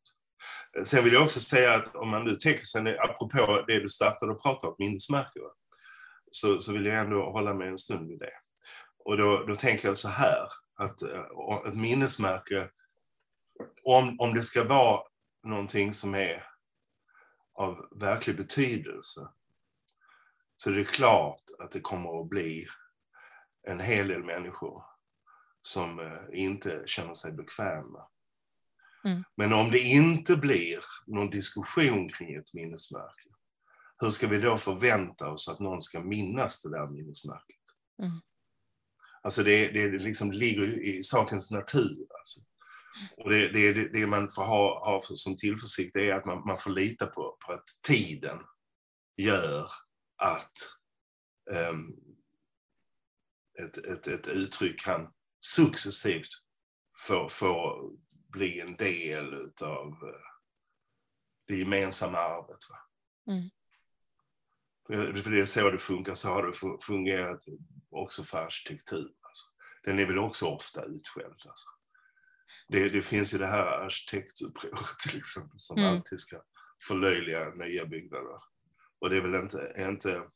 [0.84, 4.32] Sen vill jag också säga att om man nu tänker sig, apropå det du startade
[4.32, 5.42] och pratade om, minnesmärken,
[6.30, 8.32] så, så vill jag ändå hålla mig en stund vid det.
[9.04, 12.70] Och då, då tänker jag så här, att uh, ett minnesmärke,
[13.84, 15.02] om, om det ska vara
[15.44, 16.44] någonting som är
[17.54, 19.28] av verklig betydelse,
[20.56, 22.66] så det är klart att det kommer att bli
[23.68, 24.84] en hel del människor
[25.60, 28.08] som uh, inte känner sig bekväma.
[29.04, 29.24] Mm.
[29.36, 33.28] Men om det inte blir någon diskussion kring ett minnesmärke,
[33.98, 37.62] hur ska vi då förvänta oss att någon ska minnas det där minnesmärket?
[38.02, 38.20] Mm.
[39.22, 42.06] Alltså det, det liksom ligger i sakens natur.
[42.18, 42.40] Alltså.
[43.16, 46.70] Och det, det, det, man får ha, ha som tillförsikt är att man, man får
[46.70, 48.38] lita på, på att tiden
[49.16, 49.70] gör
[50.16, 50.52] att
[51.70, 51.96] um,
[53.58, 56.28] ett, ett, ett uttryck kan successivt
[57.06, 57.82] få, få
[58.32, 60.28] bli en del av eh,
[61.46, 62.58] det gemensamma arvet.
[63.30, 63.50] Mm.
[64.88, 67.44] För det är så det funkar, så har det fungerat
[67.90, 69.12] också för arkitektur.
[69.20, 69.46] Alltså.
[69.84, 71.42] Den är väl också ofta utskälld.
[71.46, 71.68] Alltså.
[72.68, 75.90] Det, det, finns ju det här arkitektupproret till exempel som mm.
[75.90, 76.42] alltid ska
[76.88, 78.38] förlöjliga nya byggnader.
[78.98, 80.30] Och det är väl inte, inte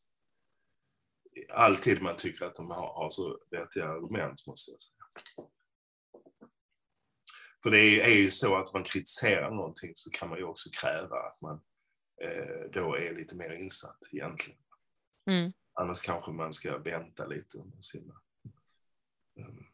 [1.51, 5.49] alltid man tycker att de har, har så vettiga argument måste jag säga.
[7.63, 10.71] För det är, är ju så att man kritiserar någonting så kan man ju också
[10.81, 11.61] kräva att man
[12.23, 14.61] eh, då är lite mer insatt egentligen.
[15.31, 15.53] Mm.
[15.75, 18.15] Annars kanske man ska vänta lite med sina...
[19.39, 19.67] Um,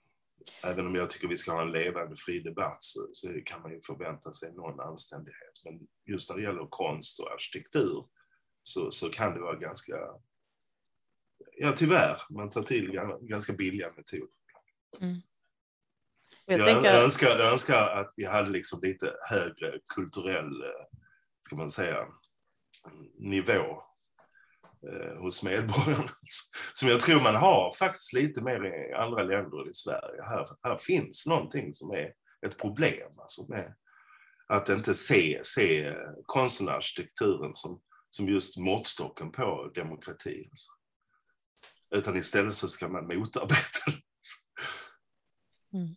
[0.63, 3.73] även om jag tycker vi ska ha en levande fri debatt så, så, kan man
[3.73, 5.65] ju förvänta sig någon anständighet.
[5.65, 8.07] Men just när det gäller konst och arkitektur
[8.63, 9.97] så, så kan det vara ganska...
[11.57, 14.29] Ja, tyvärr, man tar till ganska billiga metoder.
[15.01, 15.21] Mm.
[16.47, 17.05] Jag, jag tänker...
[17.05, 20.99] önskar, önskar att vi hade liksom lite högre kulturell, eh,
[21.41, 22.07] ska man säga,
[23.19, 23.83] nivå
[24.89, 26.11] eh, hos medborgarna.
[26.75, 30.23] Som jag tror man har faktiskt lite mer i andra länder än i Sverige.
[30.23, 32.13] Här, här finns någonting som är
[32.47, 33.19] ett problem.
[33.19, 33.75] Alltså med
[34.49, 35.95] att inte se, se
[36.27, 40.49] konsten och arkitekturen som, som just måttstocken på demokrati.
[40.51, 40.71] Alltså.
[41.91, 44.03] Utan istället så ska man motarbeta det.
[45.79, 45.97] Mm.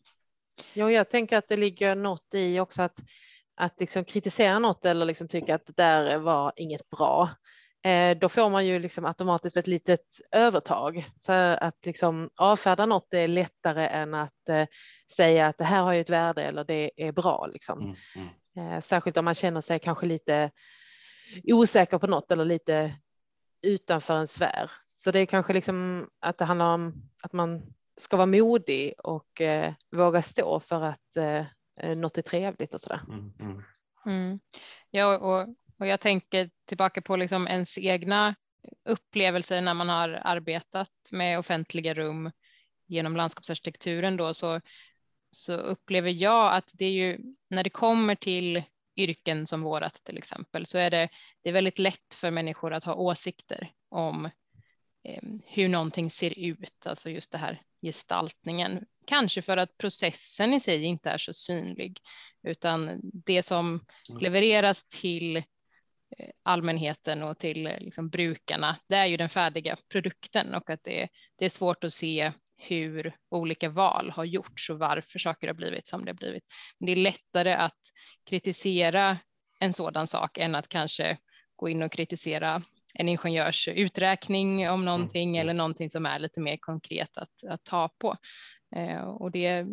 [0.74, 3.00] Jo, jag tänker att det ligger något i också att,
[3.56, 7.30] att liksom kritisera något eller liksom tycka att det där var inget bra.
[7.84, 11.06] Eh, då får man ju liksom automatiskt ett litet övertag.
[11.20, 14.66] Så att liksom avfärda något är lättare än att eh,
[15.16, 17.48] säga att det här har ju ett värde eller det är bra.
[17.54, 17.80] Liksom.
[17.80, 18.74] Mm, mm.
[18.74, 20.52] Eh, särskilt om man känner sig kanske lite
[21.44, 22.96] osäker på något eller lite
[23.62, 24.72] utanför en sfär.
[24.94, 27.62] Så det är kanske liksom att det handlar om att man
[27.98, 29.42] ska vara modig och
[29.92, 31.18] våga stå för att
[31.84, 33.02] något är trevligt och sådär.
[33.08, 33.64] Mm, mm.
[34.06, 34.40] Mm.
[34.92, 38.36] Ja, och, och jag tänker tillbaka på liksom ens egna
[38.86, 42.32] upplevelser när man har arbetat med offentliga rum
[42.88, 44.62] genom landskapsarkitekturen då så,
[45.32, 48.64] så upplever jag att det är ju när det kommer till
[48.96, 51.10] yrken som vårat till exempel så är det,
[51.42, 54.32] det är väldigt lätt för människor att ha åsikter om eh,
[55.46, 58.86] hur någonting ser ut, alltså just det här gestaltningen.
[59.08, 62.00] Kanske för att processen i sig inte är så synlig,
[62.44, 63.68] utan det som
[64.10, 64.22] mm.
[64.22, 65.44] levereras till eh,
[66.44, 71.08] allmänheten och till eh, liksom brukarna, det är ju den färdiga produkten och att det,
[71.36, 75.88] det är svårt att se hur olika val har gjorts och varför saker har blivit
[75.88, 76.44] som det har blivit.
[76.80, 77.80] Men det är lättare att
[78.30, 79.18] kritisera
[79.60, 81.18] en sådan sak än att kanske
[81.56, 85.42] gå in och kritisera en ingenjörsuträkning om någonting Mm.
[85.42, 88.16] eller någonting som är lite mer konkret att, att ta på.
[88.76, 89.66] Eh, och det,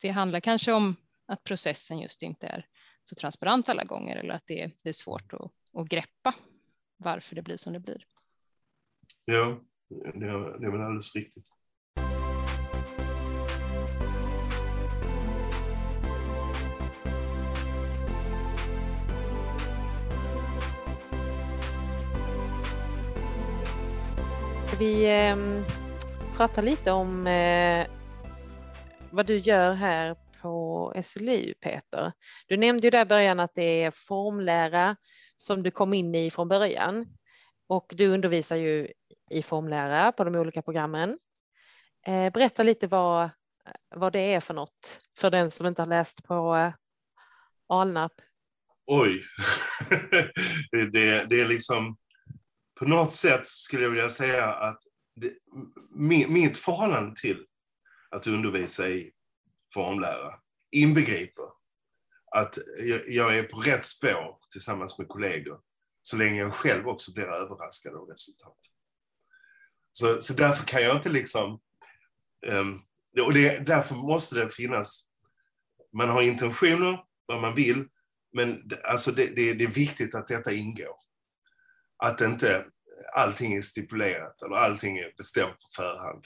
[0.00, 0.96] det handlar kanske om
[1.26, 2.66] att processen just inte är
[3.02, 6.34] så transparent alla gånger eller att det, det är svårt att, att greppa
[6.96, 8.04] varför det blir som det blir.
[9.24, 11.48] Ja, det är, det är väl alldeles riktigt.
[24.82, 25.36] Vi eh,
[26.36, 27.86] pratar lite om eh,
[29.10, 32.12] vad du gör här på SLU, Peter.
[32.46, 34.96] Du nämnde ju där i början att det är formlära
[35.36, 37.06] som du kom in i från början
[37.68, 38.92] och du undervisar ju
[39.30, 41.18] i formlära på de olika programmen.
[42.06, 43.30] Eh, berätta lite vad,
[43.94, 46.72] vad det är för något för den som inte har läst på eh,
[47.68, 48.12] Alnarp.
[48.86, 49.22] Oj,
[50.92, 51.96] det, det är liksom
[52.82, 54.78] på något sätt skulle jag vilja säga att
[55.16, 55.32] det,
[56.28, 57.46] mitt förhållande till
[58.10, 59.12] att undervisa i
[59.74, 60.34] formlära
[60.70, 61.44] inbegriper
[62.36, 62.58] att
[63.06, 65.60] jag, är på rätt spår tillsammans med kollegor
[66.02, 68.58] så länge jag själv också blir överraskad av resultat.
[69.92, 71.60] Så, så därför kan jag inte liksom...
[72.46, 72.82] Um,
[73.22, 75.08] och det, därför måste det finnas...
[75.92, 77.88] Man har intentioner, vad man vill,
[78.32, 80.96] men alltså det, det, det är viktigt att detta ingår.
[81.96, 82.71] Att inte
[83.12, 86.24] allting är stipulerat eller allting är bestämt på förhand.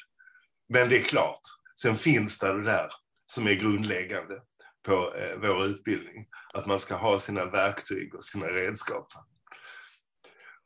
[0.69, 1.41] Men det är klart,
[1.81, 2.91] sen finns det det där
[3.27, 4.41] som är grundläggande
[4.87, 6.27] på eh, vår utbildning.
[6.55, 9.09] Att man ska ha sina verktyg och sina redskap.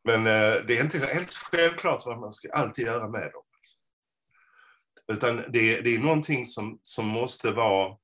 [0.05, 3.43] Men eh, det är inte helt självklart vad man ska alltid göra med dem.
[5.13, 7.97] Utan det, det är någonting som, som måste vara...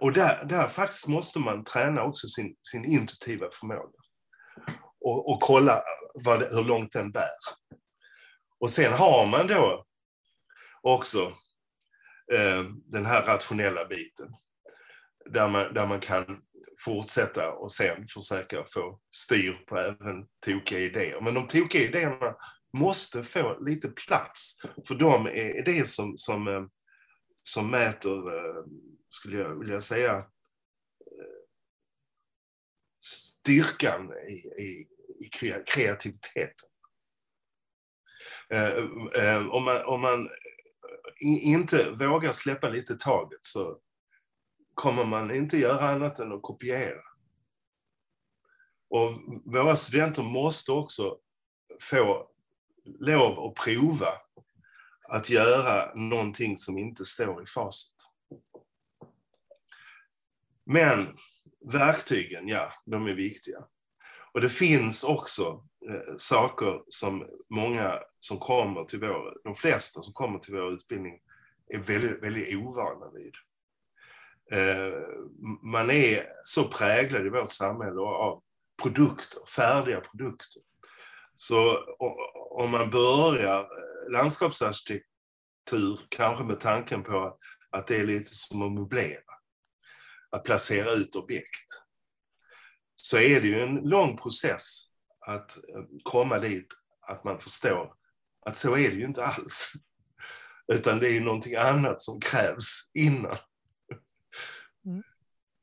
[0.00, 3.98] Och där, där faktiskt måste man träna också sin, sin intuitiva förmåga.
[5.04, 5.82] Och, och kolla
[6.14, 7.28] vad, hur långt den bär.
[8.60, 9.84] Och sen har man då
[10.82, 11.22] också
[12.32, 14.34] eh, den här rationella biten.
[15.30, 16.42] Där man, där man kan
[16.84, 21.20] fortsätta och sen försöka få styr på även tokiga idéer.
[21.20, 22.36] Men de tokiga idéerna
[22.78, 24.60] måste få lite plats.
[24.88, 26.64] För de är det som, som, eh,
[27.42, 28.64] som mäter, eh,
[29.08, 31.42] skulle jag vilja säga, eh,
[33.04, 34.86] styrkan i, i,
[35.20, 35.28] i
[35.66, 36.68] kreativiteten.
[38.50, 38.76] Eh,
[39.24, 43.78] eh, om man, om man eh, inte vågar släppa lite taget så
[44.74, 47.00] kommer man inte göra annat än att kopiera.
[48.90, 49.10] Och
[49.44, 51.18] våra studenter måste också
[51.80, 52.28] få
[52.84, 54.08] lov att prova
[55.08, 57.94] att göra någonting som inte står i facit.
[60.64, 61.06] Men
[61.64, 63.58] verktygen, ja, de är viktiga.
[64.34, 70.12] Och det finns också eh, saker som många som kommer till vår, de flesta som
[70.12, 71.18] kommer till vår utbildning
[71.68, 73.34] är väldigt, väldigt ovana vid.
[74.52, 74.94] Eh,
[75.62, 78.42] man är så präglad i vårt samhälle av
[78.82, 80.62] produkter, färdiga produkter.
[81.34, 81.78] Så
[82.50, 87.38] om man börjar eh, landskapsarkitektur, kanske med tanken på
[87.70, 89.32] att det är lite som att möblera,
[90.30, 91.68] att placera ut objekt,
[92.94, 94.86] så är det ju en lång process
[95.26, 95.58] att
[96.02, 96.66] komma dit
[97.06, 97.92] att man förstår
[98.46, 99.72] att så är det ju inte alls.
[100.72, 103.36] Utan det är någonting annat som krävs innan
[104.86, 105.02] mm.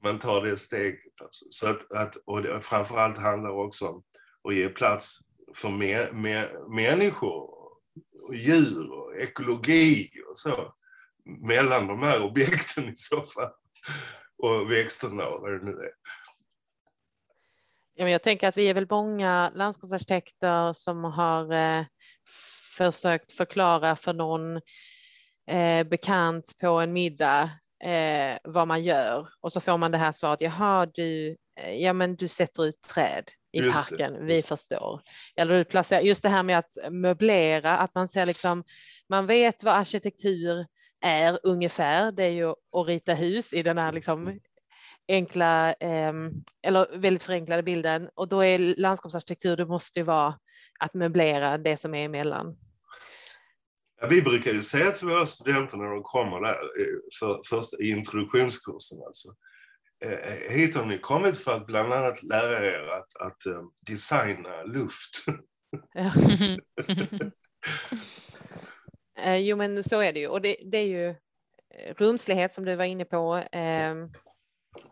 [0.04, 1.22] man tar det steget.
[1.22, 1.46] Alltså.
[1.50, 4.04] Så att, att, och det framförallt handlar också om
[4.44, 5.20] att ge plats
[5.56, 7.60] för me, me, människor,
[8.30, 10.74] och djur och ekologi och så
[11.26, 13.52] mellan de här objekten i så fall.
[14.38, 15.92] Och växterna och vad det nu är.
[18.08, 21.86] Jag tänker att vi är väl många landskapsarkitekter som har eh,
[22.78, 24.62] försökt förklara för någon
[25.52, 27.50] eh, bekant på en middag
[27.84, 30.42] eh, vad man gör och så får man det här svaret.
[30.42, 31.38] Jaha, du,
[31.78, 34.14] ja, men du sätter ut träd i Just parken.
[34.14, 35.02] det, vi förstår.
[35.36, 38.64] Eller du placerar just det här med att möblera, att man ser liksom.
[39.10, 40.66] Man vet vad arkitektur
[41.02, 42.12] är ungefär.
[42.12, 44.40] Det är ju att rita hus i den här liksom
[45.10, 46.14] enkla eh,
[46.62, 49.56] eller väldigt förenklade bilden och då är landskapsarkitektur.
[49.56, 50.40] Det måste ju vara
[50.80, 52.58] att möblera det som är emellan.
[54.02, 56.56] Ja, vi brukar ju säga till våra studenter när de kommer där
[57.20, 59.30] för, först i introduktionskursen alltså.
[60.06, 63.38] Eh, hit har ni kommit för att bland annat lära er att, att
[63.88, 65.26] designa luft.
[69.22, 71.16] Eh, jo, men så är det ju och det, det är ju
[71.98, 73.96] rumslighet som du var inne på eh,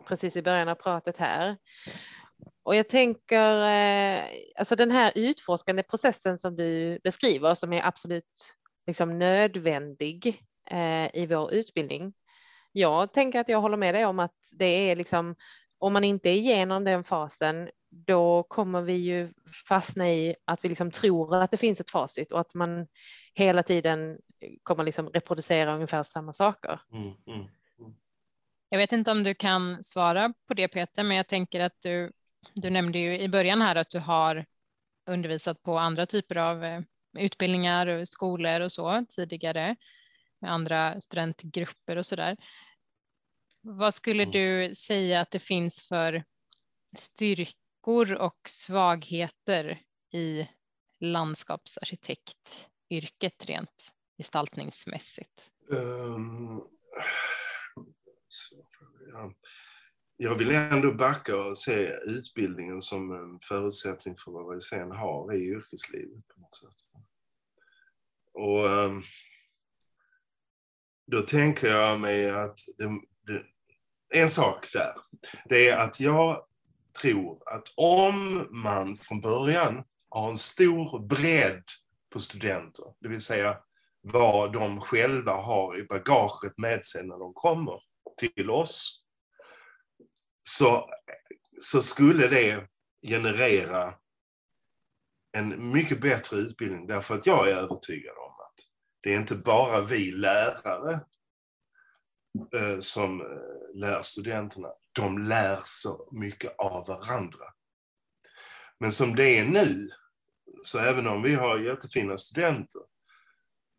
[0.08, 1.58] precis i början av pratet här.
[2.64, 4.24] Och jag tänker, eh,
[4.56, 8.56] alltså den här utforskande processen som du beskriver, som är absolut
[8.88, 12.14] liksom nödvändig eh, i vår utbildning.
[12.72, 15.36] Jag tänker att jag håller med dig om att det är liksom,
[15.78, 19.34] om man inte är igenom den fasen, då kommer vi ju
[19.68, 22.88] fastna i att vi liksom tror att det finns ett facit och att man
[23.34, 24.18] hela tiden
[24.64, 26.80] kommer liksom reproducera ungefär samma saker.
[26.94, 27.48] Mm, mm.
[28.70, 32.12] Jag vet inte om du kan svara på det Peter, men jag tänker att du,
[32.54, 34.46] du nämnde ju i början här att du har
[35.10, 36.82] undervisat på andra typer av eh,
[37.18, 39.76] utbildningar och skolor och så tidigare
[40.42, 42.38] med andra studentgrupper och så där.
[43.62, 44.32] Vad skulle mm.
[44.32, 46.24] du säga att det finns för
[46.98, 49.80] styrkor och svagheter
[50.14, 50.48] i
[51.00, 55.52] landskapsarkitektyrket rent gestaltningsmässigt?
[55.70, 56.68] Um,
[59.12, 59.34] ja.
[60.18, 65.34] Jag vill ändå backa och se utbildningen som en förutsättning för vad vi sen har
[65.34, 66.28] i yrkeslivet.
[66.28, 66.88] på något sätt.
[68.34, 69.04] Och ehm,
[71.12, 72.86] då tänker jag mig att det,
[73.28, 73.44] det,
[74.22, 74.94] en sak där,
[75.50, 76.46] det är att jag
[77.02, 81.64] tror att om man från början har en stor bredd
[82.14, 83.58] på studenter, det vill säga
[84.02, 87.82] vad de själva har i bagaget med sig när de kommer
[88.18, 89.04] till oss,
[90.50, 90.90] så,
[91.62, 92.68] så skulle det
[93.08, 93.94] generera
[95.38, 98.56] en mycket bättre utbildning därför att jag är övertygad om att
[99.02, 101.00] det är inte bara vi lärare
[102.56, 104.70] eh, som eh, lär studenterna.
[104.92, 107.46] De lär så mycket av varandra.
[108.80, 109.90] Men som det är nu,
[110.64, 112.82] så även om vi har jättefina studenter,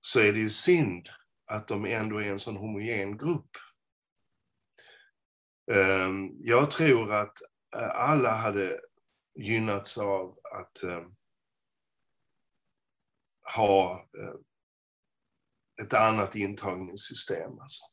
[0.01, 1.09] så är det ju synd
[1.47, 3.51] att de ändå är en sån homogen grupp.
[5.71, 7.39] Ehm, jag tror att
[7.77, 8.81] eh, alla hade
[9.35, 11.15] gynnats av att ehm,
[13.57, 14.35] ha eh,
[15.85, 17.59] ett annat intagningssystem.
[17.59, 17.85] Alltså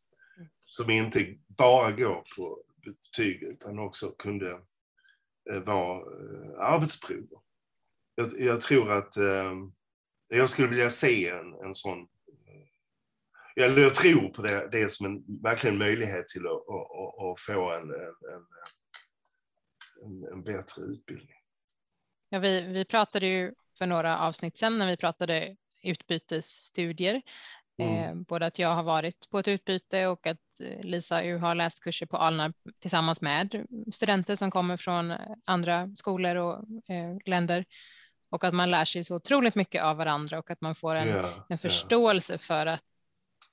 [0.66, 4.52] som inte bara går på betyg utan också kunde
[5.52, 6.06] eh, vara
[6.60, 7.40] arbetsprover.
[8.16, 9.72] Jag, jag, tror att ehm,
[10.28, 12.08] jag skulle vilja se en, en sån
[13.62, 17.72] eller jag tror på det, det som en verkligen möjlighet till att, att, att få
[17.72, 18.46] en, en,
[20.04, 21.36] en, en, bättre utbildning.
[22.30, 27.22] Ja, vi, vi pratade ju för några avsnitt sedan när vi pratade utbytesstudier
[27.78, 28.04] Mm.
[28.04, 30.38] Eh, både att jag har varit på ett utbyte och att
[30.82, 35.14] Lisa ju har läst kurser på Alnarp tillsammans med studenter som kommer från
[35.46, 36.54] andra skolor och
[36.90, 37.66] eh, länder
[38.30, 41.08] och att man lär sig så otroligt mycket av varandra och att man får en,
[41.08, 42.40] yeah, en förståelse yeah.
[42.42, 42.84] för att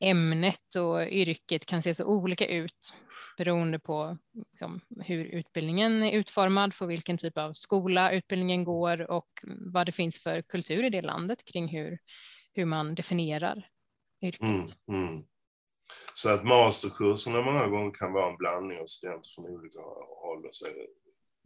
[0.03, 2.95] ämnet och yrket kan se så olika ut
[3.37, 4.19] beroende på
[4.51, 9.29] liksom, hur utbildningen är utformad, för vilken typ av skola utbildningen går och
[9.73, 11.99] vad det finns för kultur i det landet kring hur,
[12.55, 13.67] hur man definierar
[14.23, 14.43] yrket.
[14.43, 15.25] Mm, mm.
[16.15, 19.81] Så att masterkurserna många gånger kan vara en blandning av studenter från olika
[20.23, 20.87] håll och så är det,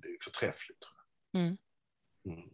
[0.03, 0.89] det är förträffligt.
[1.35, 1.57] Mm.
[2.27, 2.49] Mm.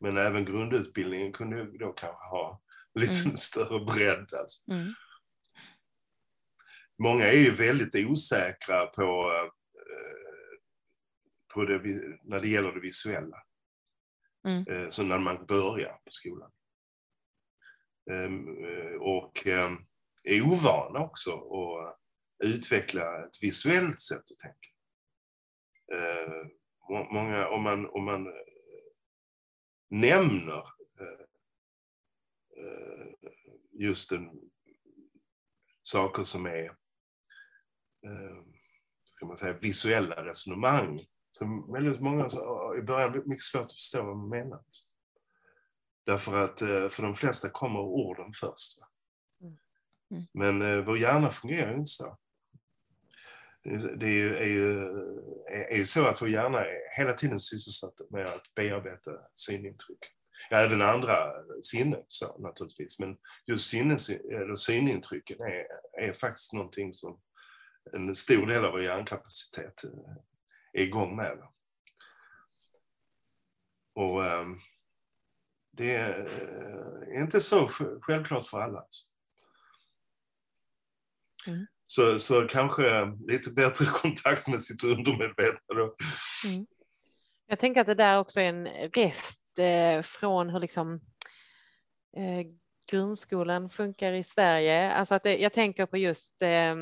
[0.00, 2.60] Men även grundutbildningen kunde då kanske ha
[2.94, 3.36] lite mm.
[3.36, 4.34] större bredd.
[4.40, 4.70] Alltså.
[4.70, 4.94] Mm.
[6.98, 9.50] Många är ju väldigt osäkra på, eh,
[11.54, 11.78] på det,
[12.22, 13.42] när det gäller det visuella.
[14.48, 14.66] Mm.
[14.68, 16.52] Eh, så när man börjar på skolan.
[18.10, 19.46] Ehm, eh, och
[20.24, 21.98] är ovana också att
[22.44, 24.68] utveckla ett visuellt sätt att tänka.
[26.88, 28.26] Många, om man, om man
[29.90, 30.64] nämner
[33.72, 34.30] just en,
[35.82, 36.76] saker som är
[39.04, 40.98] ska man säga, visuella resonemang
[41.32, 42.26] som väldigt många
[42.78, 44.60] i början mycket svårt att förstå vad man menar.
[46.06, 48.78] Därför att eh, för de flesta kommer orden först.
[49.40, 49.56] Mm.
[50.10, 50.24] Mm.
[50.34, 52.18] Men eh, vår hjärna fungerar inte så.
[53.96, 54.80] Det är ju, är, ju,
[55.48, 59.98] är ju så att vår hjärna är hela tiden sysselsatt med att bearbeta synintryck.
[60.50, 61.32] Ja, även andra
[61.62, 65.66] sinnen så naturligtvis, men just sinnes, eller synintrycken är,
[66.06, 67.20] är faktiskt någonting som
[67.92, 69.90] en stor del av vår hjärnkapacitet eh,
[70.72, 71.38] är igång med.
[73.94, 74.60] Och um,
[75.72, 77.68] det är inte så
[78.00, 78.78] självklart för alla.
[78.78, 79.06] Alltså.
[81.46, 81.66] Mm.
[81.86, 85.74] Så, så kanske lite bättre kontakt med sitt undermedvetna.
[86.46, 86.66] Mm.
[87.46, 91.00] Jag tänker att det där också är en rest eh, från hur liksom,
[92.16, 92.46] eh,
[92.90, 94.92] grundskolan funkar i Sverige.
[94.92, 96.74] Alltså att det, jag tänker på just eh,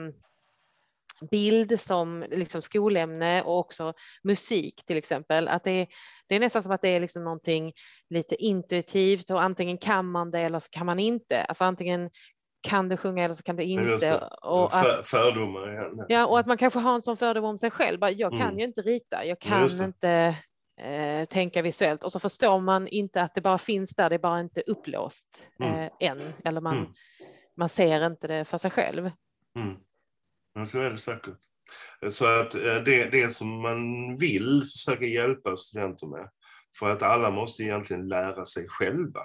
[1.31, 5.49] bild som liksom skolämne och också musik till exempel.
[5.49, 5.87] Att det, är,
[6.29, 7.73] det är nästan som att det är liksom någonting
[8.11, 11.43] lite intuitivt och antingen kan man det eller så kan man inte.
[11.43, 12.11] Alltså antingen
[12.61, 14.29] kan du sjunga eller så kan du inte.
[14.43, 16.07] Och att, fördomar igen.
[16.09, 18.01] Ja, och att man kanske har en sån fördom om sig själv.
[18.03, 18.59] Jag kan mm.
[18.59, 20.37] ju inte rita, jag kan inte
[20.81, 24.18] eh, tänka visuellt och så förstår man inte att det bara finns där, det är
[24.18, 25.81] bara inte upplåst mm.
[25.81, 26.93] eh, än eller man, mm.
[27.57, 29.11] man ser inte det för sig själv.
[30.55, 31.39] Ja, så är det säkert.
[32.09, 33.81] Så att eh, det, det som man
[34.17, 36.31] vill försöka hjälpa studenter med,
[36.79, 39.21] för att alla måste egentligen lära sig själva.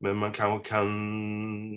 [0.00, 0.88] Men man kanske kan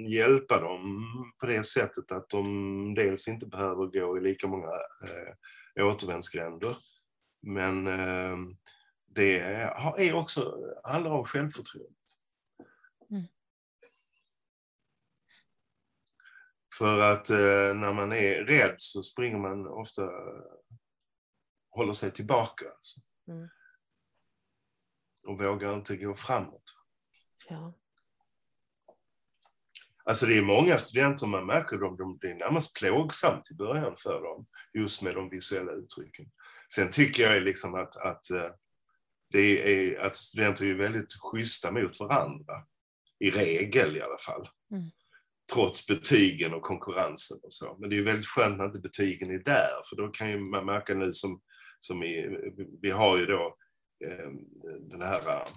[0.06, 1.06] hjälpa dem
[1.40, 4.72] på det sättet att de dels inte behöver gå i lika många
[5.78, 6.76] eh, återvändsgränder.
[7.48, 8.38] Men eh,
[9.16, 12.03] det är också, handlar om självförtroende.
[16.78, 20.10] För att eh, när man är rädd så springer man ofta,
[21.70, 22.66] håller sig tillbaka.
[22.70, 23.02] Alltså.
[23.28, 23.50] Mm.
[25.28, 26.64] Och vågar inte gå framåt.
[27.50, 27.74] Ja.
[30.06, 33.96] Alltså det är många studenter man märker de, de, det är närmast plågsamt i början
[33.98, 36.32] för dem, just med de visuella uttrycken.
[36.74, 38.52] Sen tycker jag liksom att, att, eh,
[39.30, 42.54] det är, att studenter är väldigt schyssta mot varandra,
[43.20, 44.50] i regel i alla fall.
[44.72, 44.92] Mm.
[45.54, 47.78] Trots betygen och konkurrensen och så.
[47.80, 50.66] Men det är väldigt skönt när inte betygen är där, för då kan ju man
[50.66, 51.42] märka nu som,
[51.80, 52.28] som i,
[52.82, 53.56] vi har ju då
[54.06, 54.30] eh,
[54.90, 55.48] den här eh,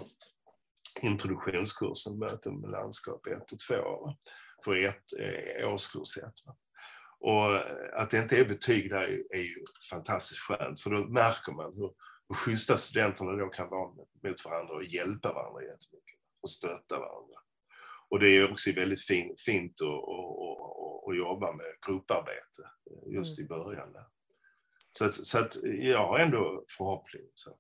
[1.03, 3.75] introduktionskursen Möten med landskap 1 och 2
[4.65, 6.25] för ett, eh, årskurs 1.
[7.21, 11.07] Och eh, att det inte är betyg där är, är ju fantastiskt skönt för då
[11.07, 11.91] märker man hur,
[12.29, 17.37] hur schyssta studenterna då kan vara mot varandra och hjälpa varandra jättemycket och stötta varandra.
[18.11, 22.63] Och det är också väldigt fin, fint att, att, att, jobba med grupparbete
[23.07, 23.45] just mm.
[23.45, 23.93] i början.
[23.93, 24.05] Där.
[24.91, 27.23] Så, att, så att jag har ändå förhoppning.
[27.35, 27.51] Så.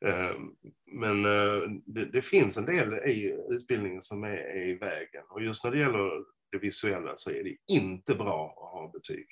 [0.00, 0.54] Ehm,
[0.86, 5.24] men eh, det, det, finns en del i utbildningen som är, är, i vägen.
[5.30, 9.26] Och just när det gäller det visuella så är det inte bra att ha betyg.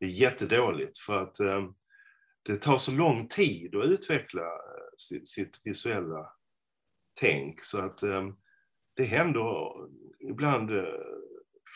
[0.00, 1.74] Det är jättedåligt för att ehm,
[2.42, 6.30] det tar så lång tid att utveckla eh, sitt, sitt visuella
[7.20, 8.34] tänk så att ehm,
[8.94, 9.72] det händer
[10.20, 10.84] ibland eh,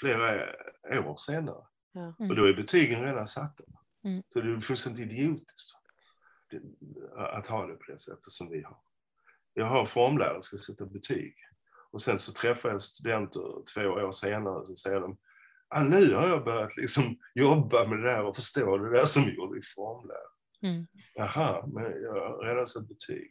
[0.00, 0.54] flera
[1.00, 1.64] år senare.
[1.92, 2.14] Ja.
[2.18, 2.30] Mm.
[2.30, 3.64] Och då är betygen redan satta.
[4.04, 4.22] Mm.
[4.28, 5.78] Så det är fullständigt idiotiskt
[7.16, 8.76] att ha det på det sättet som vi har.
[9.54, 11.34] Jag har formlärare ska sätta betyg.
[11.90, 15.18] Och sen så träffar jag studenter två år senare och så säger de
[15.68, 19.22] ah, nu har jag börjat liksom jobba med det där och förstå det där som
[19.22, 20.28] vi gjorde i formlära.
[20.62, 20.86] Mm.
[21.14, 23.30] Jaha, men jag har redan satt betyg.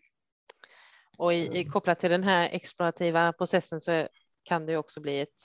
[1.18, 4.08] Och i, i, kopplat till den här explorativa processen så
[4.44, 5.42] kan det också bli ett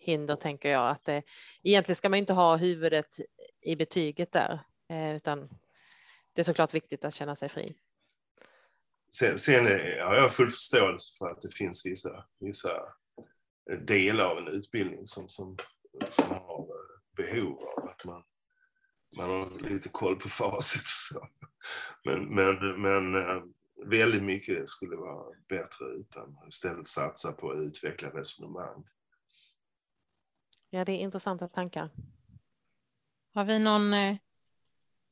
[0.00, 1.22] hinder, tänker jag, att det,
[1.62, 3.16] egentligen ska man inte ha huvudet
[3.60, 4.60] i betyget där,
[4.90, 5.48] eh, utan
[6.32, 7.74] det är såklart viktigt att känna sig fri.
[9.12, 9.66] Sen, sen
[10.00, 12.70] har jag full förståelse för att det finns vissa, vissa
[13.86, 15.56] delar av en utbildning som, som,
[16.08, 16.66] som har
[17.16, 18.22] behov av att man,
[19.16, 21.28] man har lite koll på facit och så.
[22.04, 23.42] Men, men, men eh,
[23.84, 28.84] väldigt mycket skulle vara bättre utan istället satsa på att utveckla resonemang.
[30.70, 31.90] Ja, det är intressanta tankar.
[33.34, 34.16] Har vi någon eh,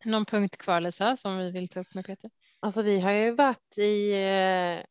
[0.05, 2.31] någon punkt kvar Lisa som vi vill ta upp med Peter?
[2.61, 4.85] Alltså vi har ju varit i eh,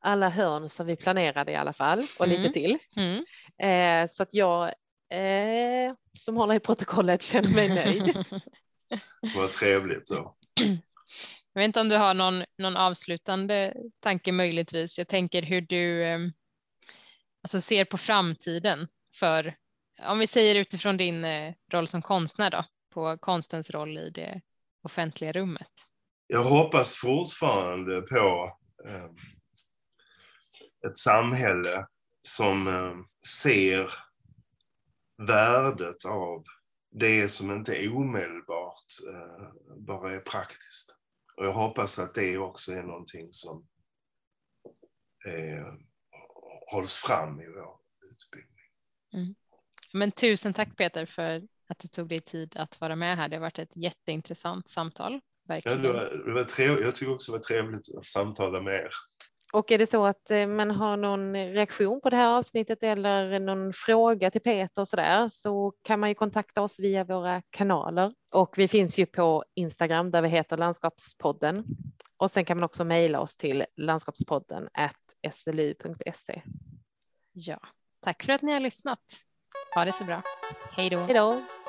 [0.00, 2.40] alla hörn som vi planerade i alla fall och mm.
[2.42, 2.78] lite till.
[2.96, 3.24] Mm.
[3.58, 4.64] Eh, så att jag
[5.10, 8.24] eh, som håller i protokollet känner mig nöjd.
[9.36, 10.36] Vad trevligt då.
[11.52, 14.98] Jag vet inte om du har någon, någon avslutande tanke möjligtvis.
[14.98, 16.32] Jag tänker hur du ehm,
[17.42, 19.54] alltså ser på framtiden för,
[20.06, 24.40] om vi säger utifrån din eh, roll som konstnär då, på konstens roll i det
[24.82, 25.72] offentliga rummet?
[26.26, 28.52] Jag hoppas fortfarande på
[28.86, 29.10] eh,
[30.86, 31.86] ett samhälle
[32.22, 32.94] som eh,
[33.26, 33.92] ser
[35.26, 36.44] värdet av
[36.90, 40.99] det som inte är omedelbart eh, bara är praktiskt.
[41.36, 43.66] Och jag hoppas att det också är någonting som
[45.26, 45.74] eh,
[46.70, 47.76] hålls fram i vår
[48.10, 48.64] utbildning.
[49.12, 49.34] Mm.
[49.92, 53.28] Men tusen tack Peter för att du tog dig tid att vara med här.
[53.28, 55.20] Det har varit ett jätteintressant samtal.
[55.48, 55.84] Verkligen.
[55.84, 56.86] Ja, det var, det var trevligt.
[56.86, 58.90] Jag tycker också det var trevligt att samtala med er.
[59.52, 63.40] Och är det så att eh, man har någon reaktion på det här avsnittet eller
[63.40, 67.42] någon fråga till Peter och så där så kan man ju kontakta oss via våra
[67.50, 71.64] kanaler och vi finns ju på Instagram där vi heter Landskapspodden
[72.16, 74.68] och sen kan man också mejla oss till landskapspodden
[75.32, 76.42] slu.se.
[77.34, 77.60] Ja,
[78.00, 79.00] tack för att ni har lyssnat.
[79.74, 80.22] Ha det så bra.
[80.72, 80.98] Hej då.
[80.98, 81.59] Hej då.